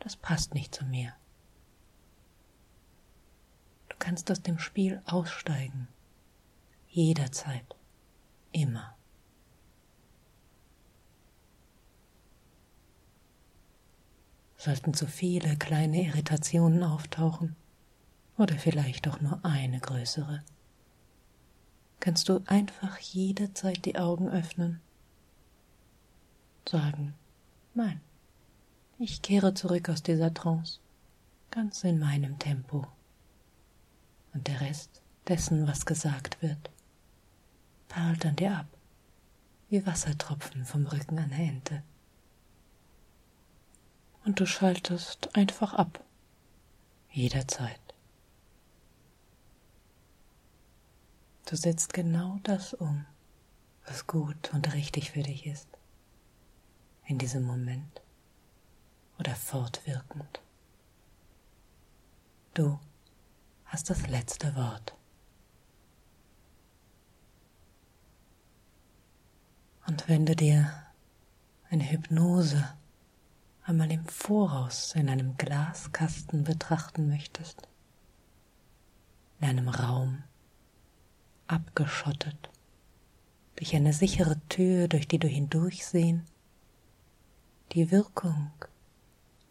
das 0.00 0.16
passt 0.16 0.54
nicht 0.54 0.74
zu 0.74 0.84
mir. 0.84 1.12
Du 3.90 3.96
kannst 4.00 4.28
aus 4.28 4.42
dem 4.42 4.58
Spiel 4.58 5.00
aussteigen, 5.06 5.86
jederzeit, 6.88 7.76
immer. 8.50 8.96
Sollten 14.56 14.94
zu 14.94 15.06
viele 15.06 15.56
kleine 15.58 16.02
Irritationen 16.02 16.82
auftauchen, 16.82 17.54
oder 18.38 18.56
vielleicht 18.56 19.08
auch 19.08 19.20
nur 19.20 19.44
eine 19.44 19.80
größere, 19.80 20.42
kannst 22.00 22.28
du 22.28 22.40
einfach 22.46 22.96
jederzeit 22.98 23.84
die 23.84 23.98
Augen 23.98 24.28
öffnen, 24.30 24.80
sagen, 26.68 27.14
nein, 27.74 28.00
ich 28.98 29.22
kehre 29.22 29.54
zurück 29.54 29.88
aus 29.88 30.02
dieser 30.02 30.32
Trance, 30.32 30.78
ganz 31.50 31.84
in 31.84 31.98
meinem 31.98 32.38
Tempo. 32.38 32.86
Und 34.32 34.46
der 34.46 34.60
Rest 34.60 35.02
dessen, 35.26 35.66
was 35.66 35.84
gesagt 35.84 36.40
wird, 36.40 36.70
perlt 37.88 38.24
an 38.24 38.36
dir 38.36 38.56
ab, 38.56 38.66
wie 39.68 39.84
Wassertropfen 39.84 40.64
vom 40.64 40.86
Rücken 40.86 41.18
einer 41.18 41.38
Ente. 41.38 41.82
Und 44.24 44.40
du 44.40 44.46
schaltest 44.46 45.34
einfach 45.34 45.74
ab, 45.74 46.04
jederzeit. 47.10 47.87
Du 51.48 51.56
setzt 51.56 51.94
genau 51.94 52.38
das 52.42 52.74
um, 52.74 53.06
was 53.86 54.06
gut 54.06 54.52
und 54.52 54.74
richtig 54.74 55.12
für 55.12 55.22
dich 55.22 55.46
ist, 55.46 55.66
in 57.06 57.16
diesem 57.16 57.42
Moment 57.44 58.02
oder 59.18 59.34
fortwirkend. 59.34 60.42
Du 62.52 62.78
hast 63.64 63.88
das 63.88 64.06
letzte 64.08 64.54
Wort. 64.56 64.94
Und 69.86 70.06
wenn 70.06 70.26
du 70.26 70.36
dir 70.36 70.70
eine 71.70 71.90
Hypnose 71.90 72.76
einmal 73.62 73.90
im 73.90 74.04
Voraus 74.04 74.94
in 74.94 75.08
einem 75.08 75.38
Glaskasten 75.38 76.44
betrachten 76.44 77.08
möchtest, 77.08 77.66
in 79.40 79.48
einem 79.48 79.70
Raum, 79.70 80.24
abgeschottet, 81.48 82.50
durch 83.56 83.74
eine 83.74 83.92
sichere 83.92 84.40
Tür, 84.48 84.88
durch 84.88 85.08
die 85.08 85.18
du 85.18 85.26
hindurchsehen, 85.26 86.24
die 87.72 87.90
Wirkung 87.90 88.52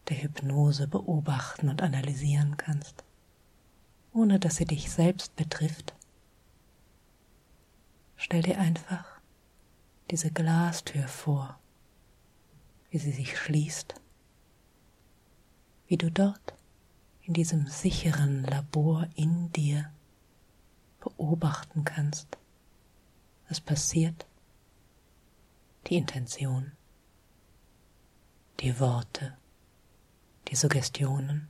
der 0.10 0.24
Hypnose 0.24 0.88
beobachten 0.88 1.70
und 1.70 1.82
analysieren 1.82 2.56
kannst, 2.58 3.04
ohne 4.14 4.40
dass 4.40 4.56
sie 4.56 4.66
dich 4.66 4.90
selbst 4.90 5.36
betrifft. 5.36 5.94
Stell 8.16 8.42
dir 8.42 8.58
einfach 8.60 9.06
diese 10.10 10.32
Glastür 10.32 11.08
vor, 11.08 11.60
wie 12.90 12.98
sie 12.98 13.12
sich 13.12 13.38
schließt, 13.38 13.96
wie 15.88 15.98
du 15.98 16.10
dort 16.10 16.54
in 17.24 17.34
diesem 17.34 17.68
sicheren 17.68 18.44
Labor 18.44 19.08
in 19.16 19.52
dir 19.52 19.92
beobachten 21.00 21.84
kannst, 21.84 22.38
was 23.50 23.62
passiert, 23.62 24.26
die 25.88 25.96
Intention, 25.96 26.72
die 28.60 28.80
Worte, 28.80 29.38
die 30.50 30.56
Suggestionen. 30.56 31.48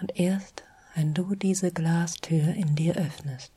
Und 0.00 0.18
erst 0.18 0.64
wenn 0.94 1.12
du 1.12 1.34
diese 1.34 1.72
Glastür 1.72 2.54
in 2.54 2.76
dir 2.76 2.96
öffnest, 2.96 3.52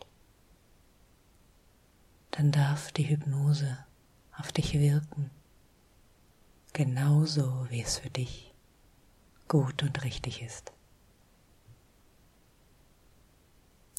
dann 2.31 2.51
darf 2.51 2.91
die 2.91 3.07
Hypnose 3.07 3.77
auf 4.35 4.51
dich 4.51 4.73
wirken, 4.73 5.29
genauso 6.73 7.67
wie 7.69 7.81
es 7.81 7.99
für 7.99 8.09
dich 8.09 8.53
gut 9.47 9.83
und 9.83 10.03
richtig 10.03 10.41
ist. 10.41 10.71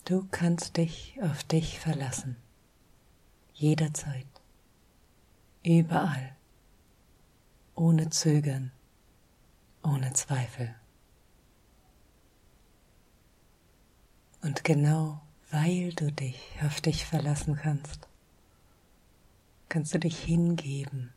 Du 0.09 0.27
kannst 0.31 0.79
dich 0.79 1.18
auf 1.21 1.44
dich 1.44 1.79
verlassen. 1.81 2.37
Jederzeit. 3.53 4.25
Überall. 5.62 6.35
Ohne 7.75 8.09
Zögern. 8.09 8.73
Ohne 9.83 10.14
Zweifel. 10.14 10.75
Und 14.40 14.64
genau 14.64 15.21
weil 15.51 15.92
du 15.92 16.11
dich 16.11 16.40
auf 16.64 16.81
dich 16.81 17.05
verlassen 17.05 17.57
kannst, 17.57 18.09
kannst 19.68 19.92
du 19.92 19.99
dich 19.99 20.18
hingeben 20.18 21.12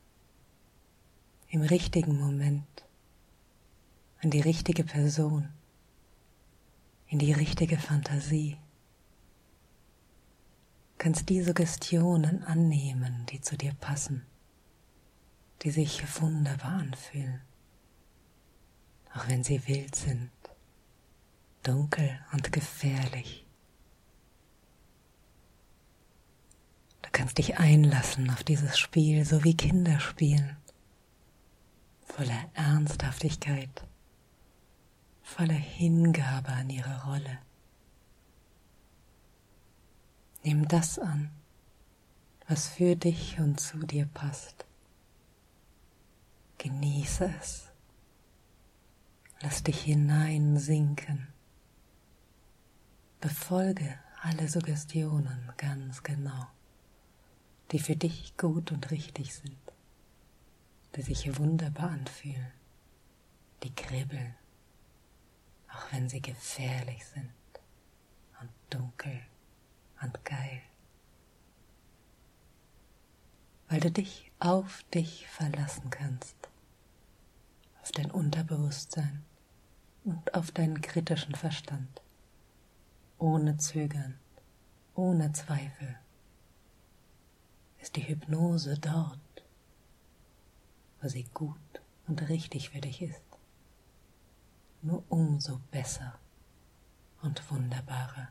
im 1.48 1.62
richtigen 1.62 2.20
Moment 2.20 2.84
an 4.22 4.32
die 4.32 4.42
richtige 4.42 4.84
Person, 4.84 5.48
in 7.08 7.20
die 7.20 7.32
richtige 7.32 7.78
Fantasie 7.78 8.58
kannst 11.02 11.30
die 11.30 11.42
Suggestionen 11.42 12.44
annehmen, 12.44 13.26
die 13.32 13.42
zu 13.42 13.58
dir 13.58 13.74
passen, 13.74 14.24
die 15.64 15.72
sich 15.72 16.04
wunderbar 16.22 16.74
anfühlen, 16.74 17.42
auch 19.16 19.28
wenn 19.28 19.44
sie 19.44 19.68
wild 19.68 19.96
sind 19.96 20.30
dunkel 21.64 22.20
und 22.34 22.52
gefährlich. 22.52 23.48
Du 27.02 27.10
kannst 27.12 27.40
dich 27.40 27.58
einlassen 27.58 28.30
auf 28.30 28.44
dieses 28.44 28.78
Spiel, 28.78 29.26
so 29.26 29.44
wie 29.44 29.58
Kinder 29.58 30.00
spielen, 30.00 30.58
voller 32.06 32.50
Ernsthaftigkeit, 32.54 33.88
voller 35.24 35.54
Hingabe 35.54 36.50
an 36.50 36.70
ihre 36.70 37.04
Rolle. 37.06 37.40
Nimm 40.44 40.68
das 40.68 40.98
an, 40.98 41.30
was 42.48 42.68
für 42.68 42.96
dich 42.96 43.40
und 43.40 43.60
zu 43.60 43.86
dir 43.86 44.08
passt. 44.08 44.66
Genieße 46.58 47.32
es. 47.40 47.72
Lass 49.42 49.62
dich 49.62 49.82
hineinsinken. 49.84 51.28
Befolge 53.20 54.00
alle 54.22 54.48
Suggestionen 54.50 55.54
ganz 55.58 56.02
genau, 56.02 56.48
die 57.72 57.80
für 57.80 57.96
dich 57.96 58.36
gut 58.36 58.72
und 58.72 58.90
richtig 58.90 59.36
sind, 59.36 59.58
die 60.96 61.04
sich 61.04 61.38
wunderbar 61.38 61.92
anfühlen, 61.92 62.52
die 63.62 63.74
kribbeln, 63.76 64.34
auch 65.70 65.92
wenn 65.92 66.10
sie 66.10 66.22
gefährlich 66.22 67.06
sind 67.06 67.32
und 68.40 68.50
dunkel 68.72 69.22
und 70.02 70.24
geil. 70.26 70.62
Weil 73.70 73.80
du 73.80 73.92
dich 73.92 74.32
auf 74.40 74.84
dich 74.94 75.28
verlassen 75.28 75.90
kannst, 75.90 76.36
auf 77.82 77.92
dein 77.92 78.12
Unterbewusstsein 78.12 79.24
und 80.04 80.34
auf 80.34 80.52
deinen 80.52 80.82
kritischen 80.82 81.36
Verstand, 81.36 82.02
ohne 83.18 83.58
Zögern, 83.58 84.20
ohne 84.96 85.32
Zweifel, 85.32 85.98
ist 87.80 87.96
die 87.96 88.08
Hypnose 88.08 88.78
dort, 88.78 89.20
wo 91.02 91.08
sie 91.08 91.24
gut 91.34 91.82
und 92.08 92.30
richtig 92.30 92.70
für 92.72 92.82
dich 92.82 93.02
ist, 93.02 93.24
nur 94.82 95.04
umso 95.10 95.60
besser 95.72 96.20
und 97.22 97.50
wunderbarer. 97.50 98.30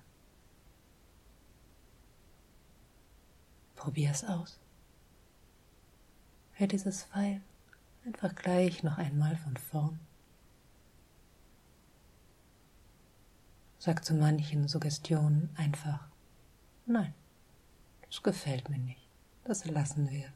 Probier 3.80 4.10
es 4.10 4.24
aus. 4.24 4.58
Hör 6.52 6.66
dieses 6.66 7.04
Pfeil 7.04 7.40
einfach 8.04 8.34
gleich 8.34 8.82
noch 8.82 8.98
einmal 8.98 9.38
von 9.38 9.56
vorn. 9.56 9.98
Sag 13.78 14.04
zu 14.04 14.12
manchen 14.12 14.68
Suggestionen 14.68 15.48
einfach, 15.56 16.06
nein, 16.84 17.14
das 18.02 18.22
gefällt 18.22 18.68
mir 18.68 18.76
nicht, 18.76 19.08
das 19.44 19.64
lassen 19.64 20.10
wir. 20.10 20.30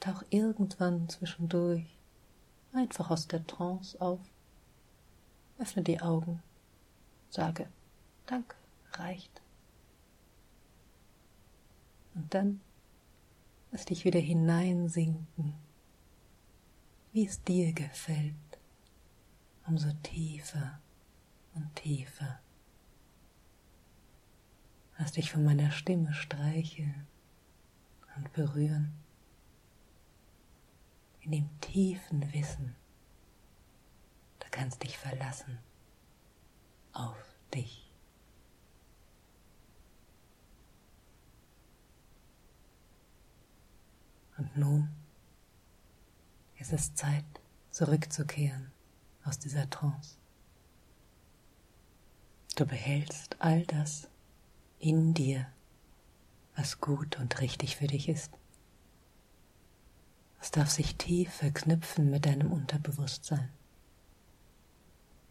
Tauch 0.00 0.24
irgendwann 0.30 1.10
zwischendurch 1.10 1.98
einfach 2.72 3.10
aus 3.10 3.28
der 3.28 3.46
Trance 3.46 4.00
auf, 4.00 4.20
öffne 5.58 5.82
die 5.82 6.00
Augen, 6.00 6.42
sage, 7.28 7.68
Danke, 8.24 8.56
reicht. 8.94 9.41
Und 12.14 12.32
dann 12.34 12.60
lass 13.70 13.86
dich 13.86 14.04
wieder 14.04 14.20
hineinsinken, 14.20 15.54
wie 17.12 17.26
es 17.26 17.42
dir 17.42 17.72
gefällt, 17.72 18.34
umso 19.66 19.92
tiefer 20.02 20.80
und 21.54 21.74
tiefer. 21.74 22.40
Lass 24.98 25.12
dich 25.12 25.30
von 25.32 25.44
meiner 25.44 25.70
Stimme 25.70 26.12
streicheln 26.12 27.06
und 28.16 28.32
berühren, 28.32 28.92
in 31.20 31.30
dem 31.30 31.60
tiefen 31.60 32.32
Wissen, 32.32 32.74
du 34.40 34.46
kannst 34.50 34.82
dich 34.82 34.98
verlassen 34.98 35.58
auf 36.92 37.16
dich. 37.54 37.91
Und 44.42 44.56
nun 44.56 44.88
ist 46.58 46.72
es 46.72 46.96
Zeit, 46.96 47.24
zurückzukehren 47.70 48.72
aus 49.22 49.38
dieser 49.38 49.70
Trance. 49.70 50.16
Du 52.56 52.66
behältst 52.66 53.40
all 53.40 53.64
das 53.66 54.08
in 54.80 55.14
dir, 55.14 55.46
was 56.56 56.80
gut 56.80 57.20
und 57.20 57.40
richtig 57.40 57.76
für 57.76 57.86
dich 57.86 58.08
ist. 58.08 58.32
Es 60.40 60.50
darf 60.50 60.70
sich 60.70 60.96
tief 60.96 61.32
verknüpfen 61.32 62.10
mit 62.10 62.26
deinem 62.26 62.50
Unterbewusstsein. 62.50 63.48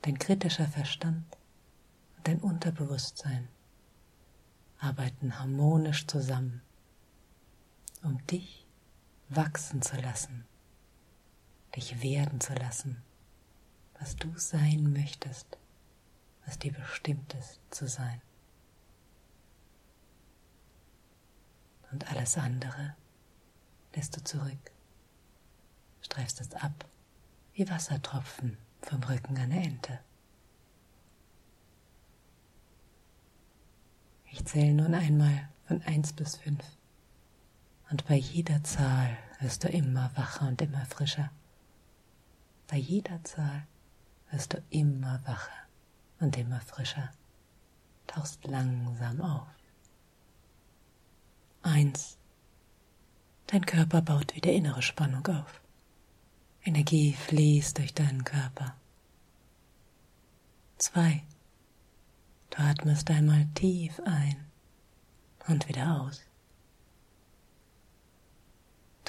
Dein 0.04 0.20
kritischer 0.20 0.70
Verstand 0.70 1.38
und 2.16 2.30
dein 2.30 2.40
Unterbewusstsein 2.40 3.50
arbeiten 4.80 5.38
harmonisch 5.38 6.08
zusammen, 6.08 6.62
um 8.04 8.26
dich 8.28 8.61
wachsen 9.36 9.82
zu 9.82 9.96
lassen, 9.96 10.46
dich 11.76 12.02
werden 12.02 12.42
zu 12.42 12.54
lassen, 12.54 13.02
was 14.00 14.16
du 14.18 14.38
sein 14.38 14.92
möchtest, 14.92 15.58
was 16.46 16.60
dir 16.60 16.74
bestimmt 16.74 17.34
ist 17.36 17.62
zu 17.70 17.88
sein. 17.88 18.22
Und 21.92 22.10
alles 22.12 22.38
andere 22.38 22.96
lässt 23.96 24.16
du 24.18 24.24
zurück, 24.24 24.72
streifst 26.02 26.42
es 26.42 26.54
ab 26.54 26.86
wie 27.54 27.70
Wassertropfen 27.70 28.58
vom 28.82 29.04
Rücken 29.04 29.38
einer 29.38 29.64
Ente. 29.64 30.00
Ich 34.32 34.46
zähle 34.46 34.74
nun 34.74 34.94
einmal 34.94 35.50
von 35.68 35.82
eins 35.84 36.14
bis 36.14 36.38
fünf 36.38 36.64
und 37.92 38.08
bei 38.08 38.16
jeder 38.16 38.64
Zahl 38.64 39.18
wirst 39.42 39.66
du 39.66 39.68
immer 39.68 40.10
wacher 40.16 40.48
und 40.48 40.62
immer 40.62 40.86
frischer. 40.86 41.30
Bei 42.68 42.78
jeder 42.78 43.22
Zahl 43.26 43.68
wirst 44.32 44.54
du 44.54 44.64
immer 44.70 45.20
wacher 45.26 45.68
und 46.22 46.38
immer 46.38 46.62
frischer. 46.62 47.12
Tauchst 48.08 48.46
langsam 48.46 49.22
auf. 49.22 49.48
Eins. 51.64 52.18
Dein 53.48 53.66
Körper 53.66 54.02
baut 54.02 54.36
wieder 54.36 54.54
innere 54.54 54.82
Spannung 54.82 55.28
auf. 55.28 55.62
Energie 56.64 57.14
fließt 57.14 57.78
durch 57.78 57.94
deinen 57.94 58.24
Körper. 58.24 58.76
Zwei. 60.78 61.24
Du 62.52 62.60
atmest 62.60 63.10
einmal 63.12 63.48
tief 63.54 64.00
ein 64.06 64.46
und 65.48 65.68
wieder 65.68 66.02
aus. 66.02 66.31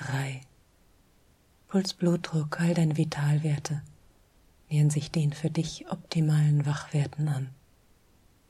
Drei. 0.05 0.41
Puls, 1.69 1.95
Blutdruck, 1.95 2.59
all 2.59 2.75
deine 2.75 2.97
Vitalwerte 2.97 3.83
nähern 4.69 4.91
sich 4.91 5.13
den 5.13 5.33
für 5.33 5.49
dich 5.49 5.89
optimalen 5.93 6.67
Wachwerten 6.67 7.29
an. 7.29 7.51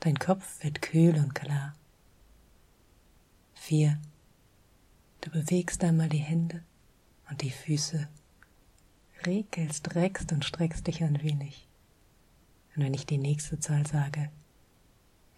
Dein 0.01 0.19
Kopf 0.19 0.65
wird 0.65 0.81
kühl 0.81 1.15
und 1.17 1.35
klar. 1.35 1.75
Vier. 3.53 4.01
Du 5.21 5.31
bewegst 5.31 5.85
einmal 5.85 6.09
die 6.09 6.19
Hände 6.19 6.63
und 7.29 7.43
die 7.43 7.51
Füße, 7.51 8.09
regelst, 9.27 9.95
reckst 9.95 10.33
und 10.33 10.47
streckst 10.47 10.87
dich 10.87 11.05
ein 11.05 11.23
wenig. 11.23 11.69
Und 12.75 12.83
wenn 12.83 12.95
ich 12.95 13.05
die 13.05 13.19
nächste 13.19 13.61
Zahl 13.61 13.87
sage, 13.87 14.31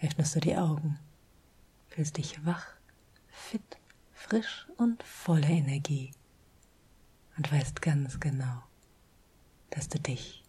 öffnest 0.00 0.36
du 0.36 0.40
die 0.40 0.56
Augen, 0.56 0.96
fühlst 1.88 2.18
dich 2.18 2.46
wach, 2.46 2.68
fit 3.30 3.78
frisch 4.28 4.66
und 4.78 5.02
voller 5.02 5.50
Energie 5.50 6.10
und 7.36 7.52
weißt 7.52 7.82
ganz 7.82 8.18
genau, 8.20 8.62
dass 9.68 9.88
du 9.88 10.00
dich 10.00 10.42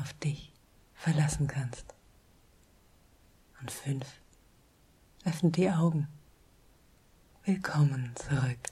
auf 0.00 0.12
dich 0.14 0.52
verlassen 0.94 1.46
kannst. 1.46 1.94
Und 3.60 3.70
fünf, 3.70 4.06
öffne 5.24 5.50
die 5.52 5.70
Augen. 5.70 6.08
Willkommen 7.44 8.12
zurück 8.16 8.71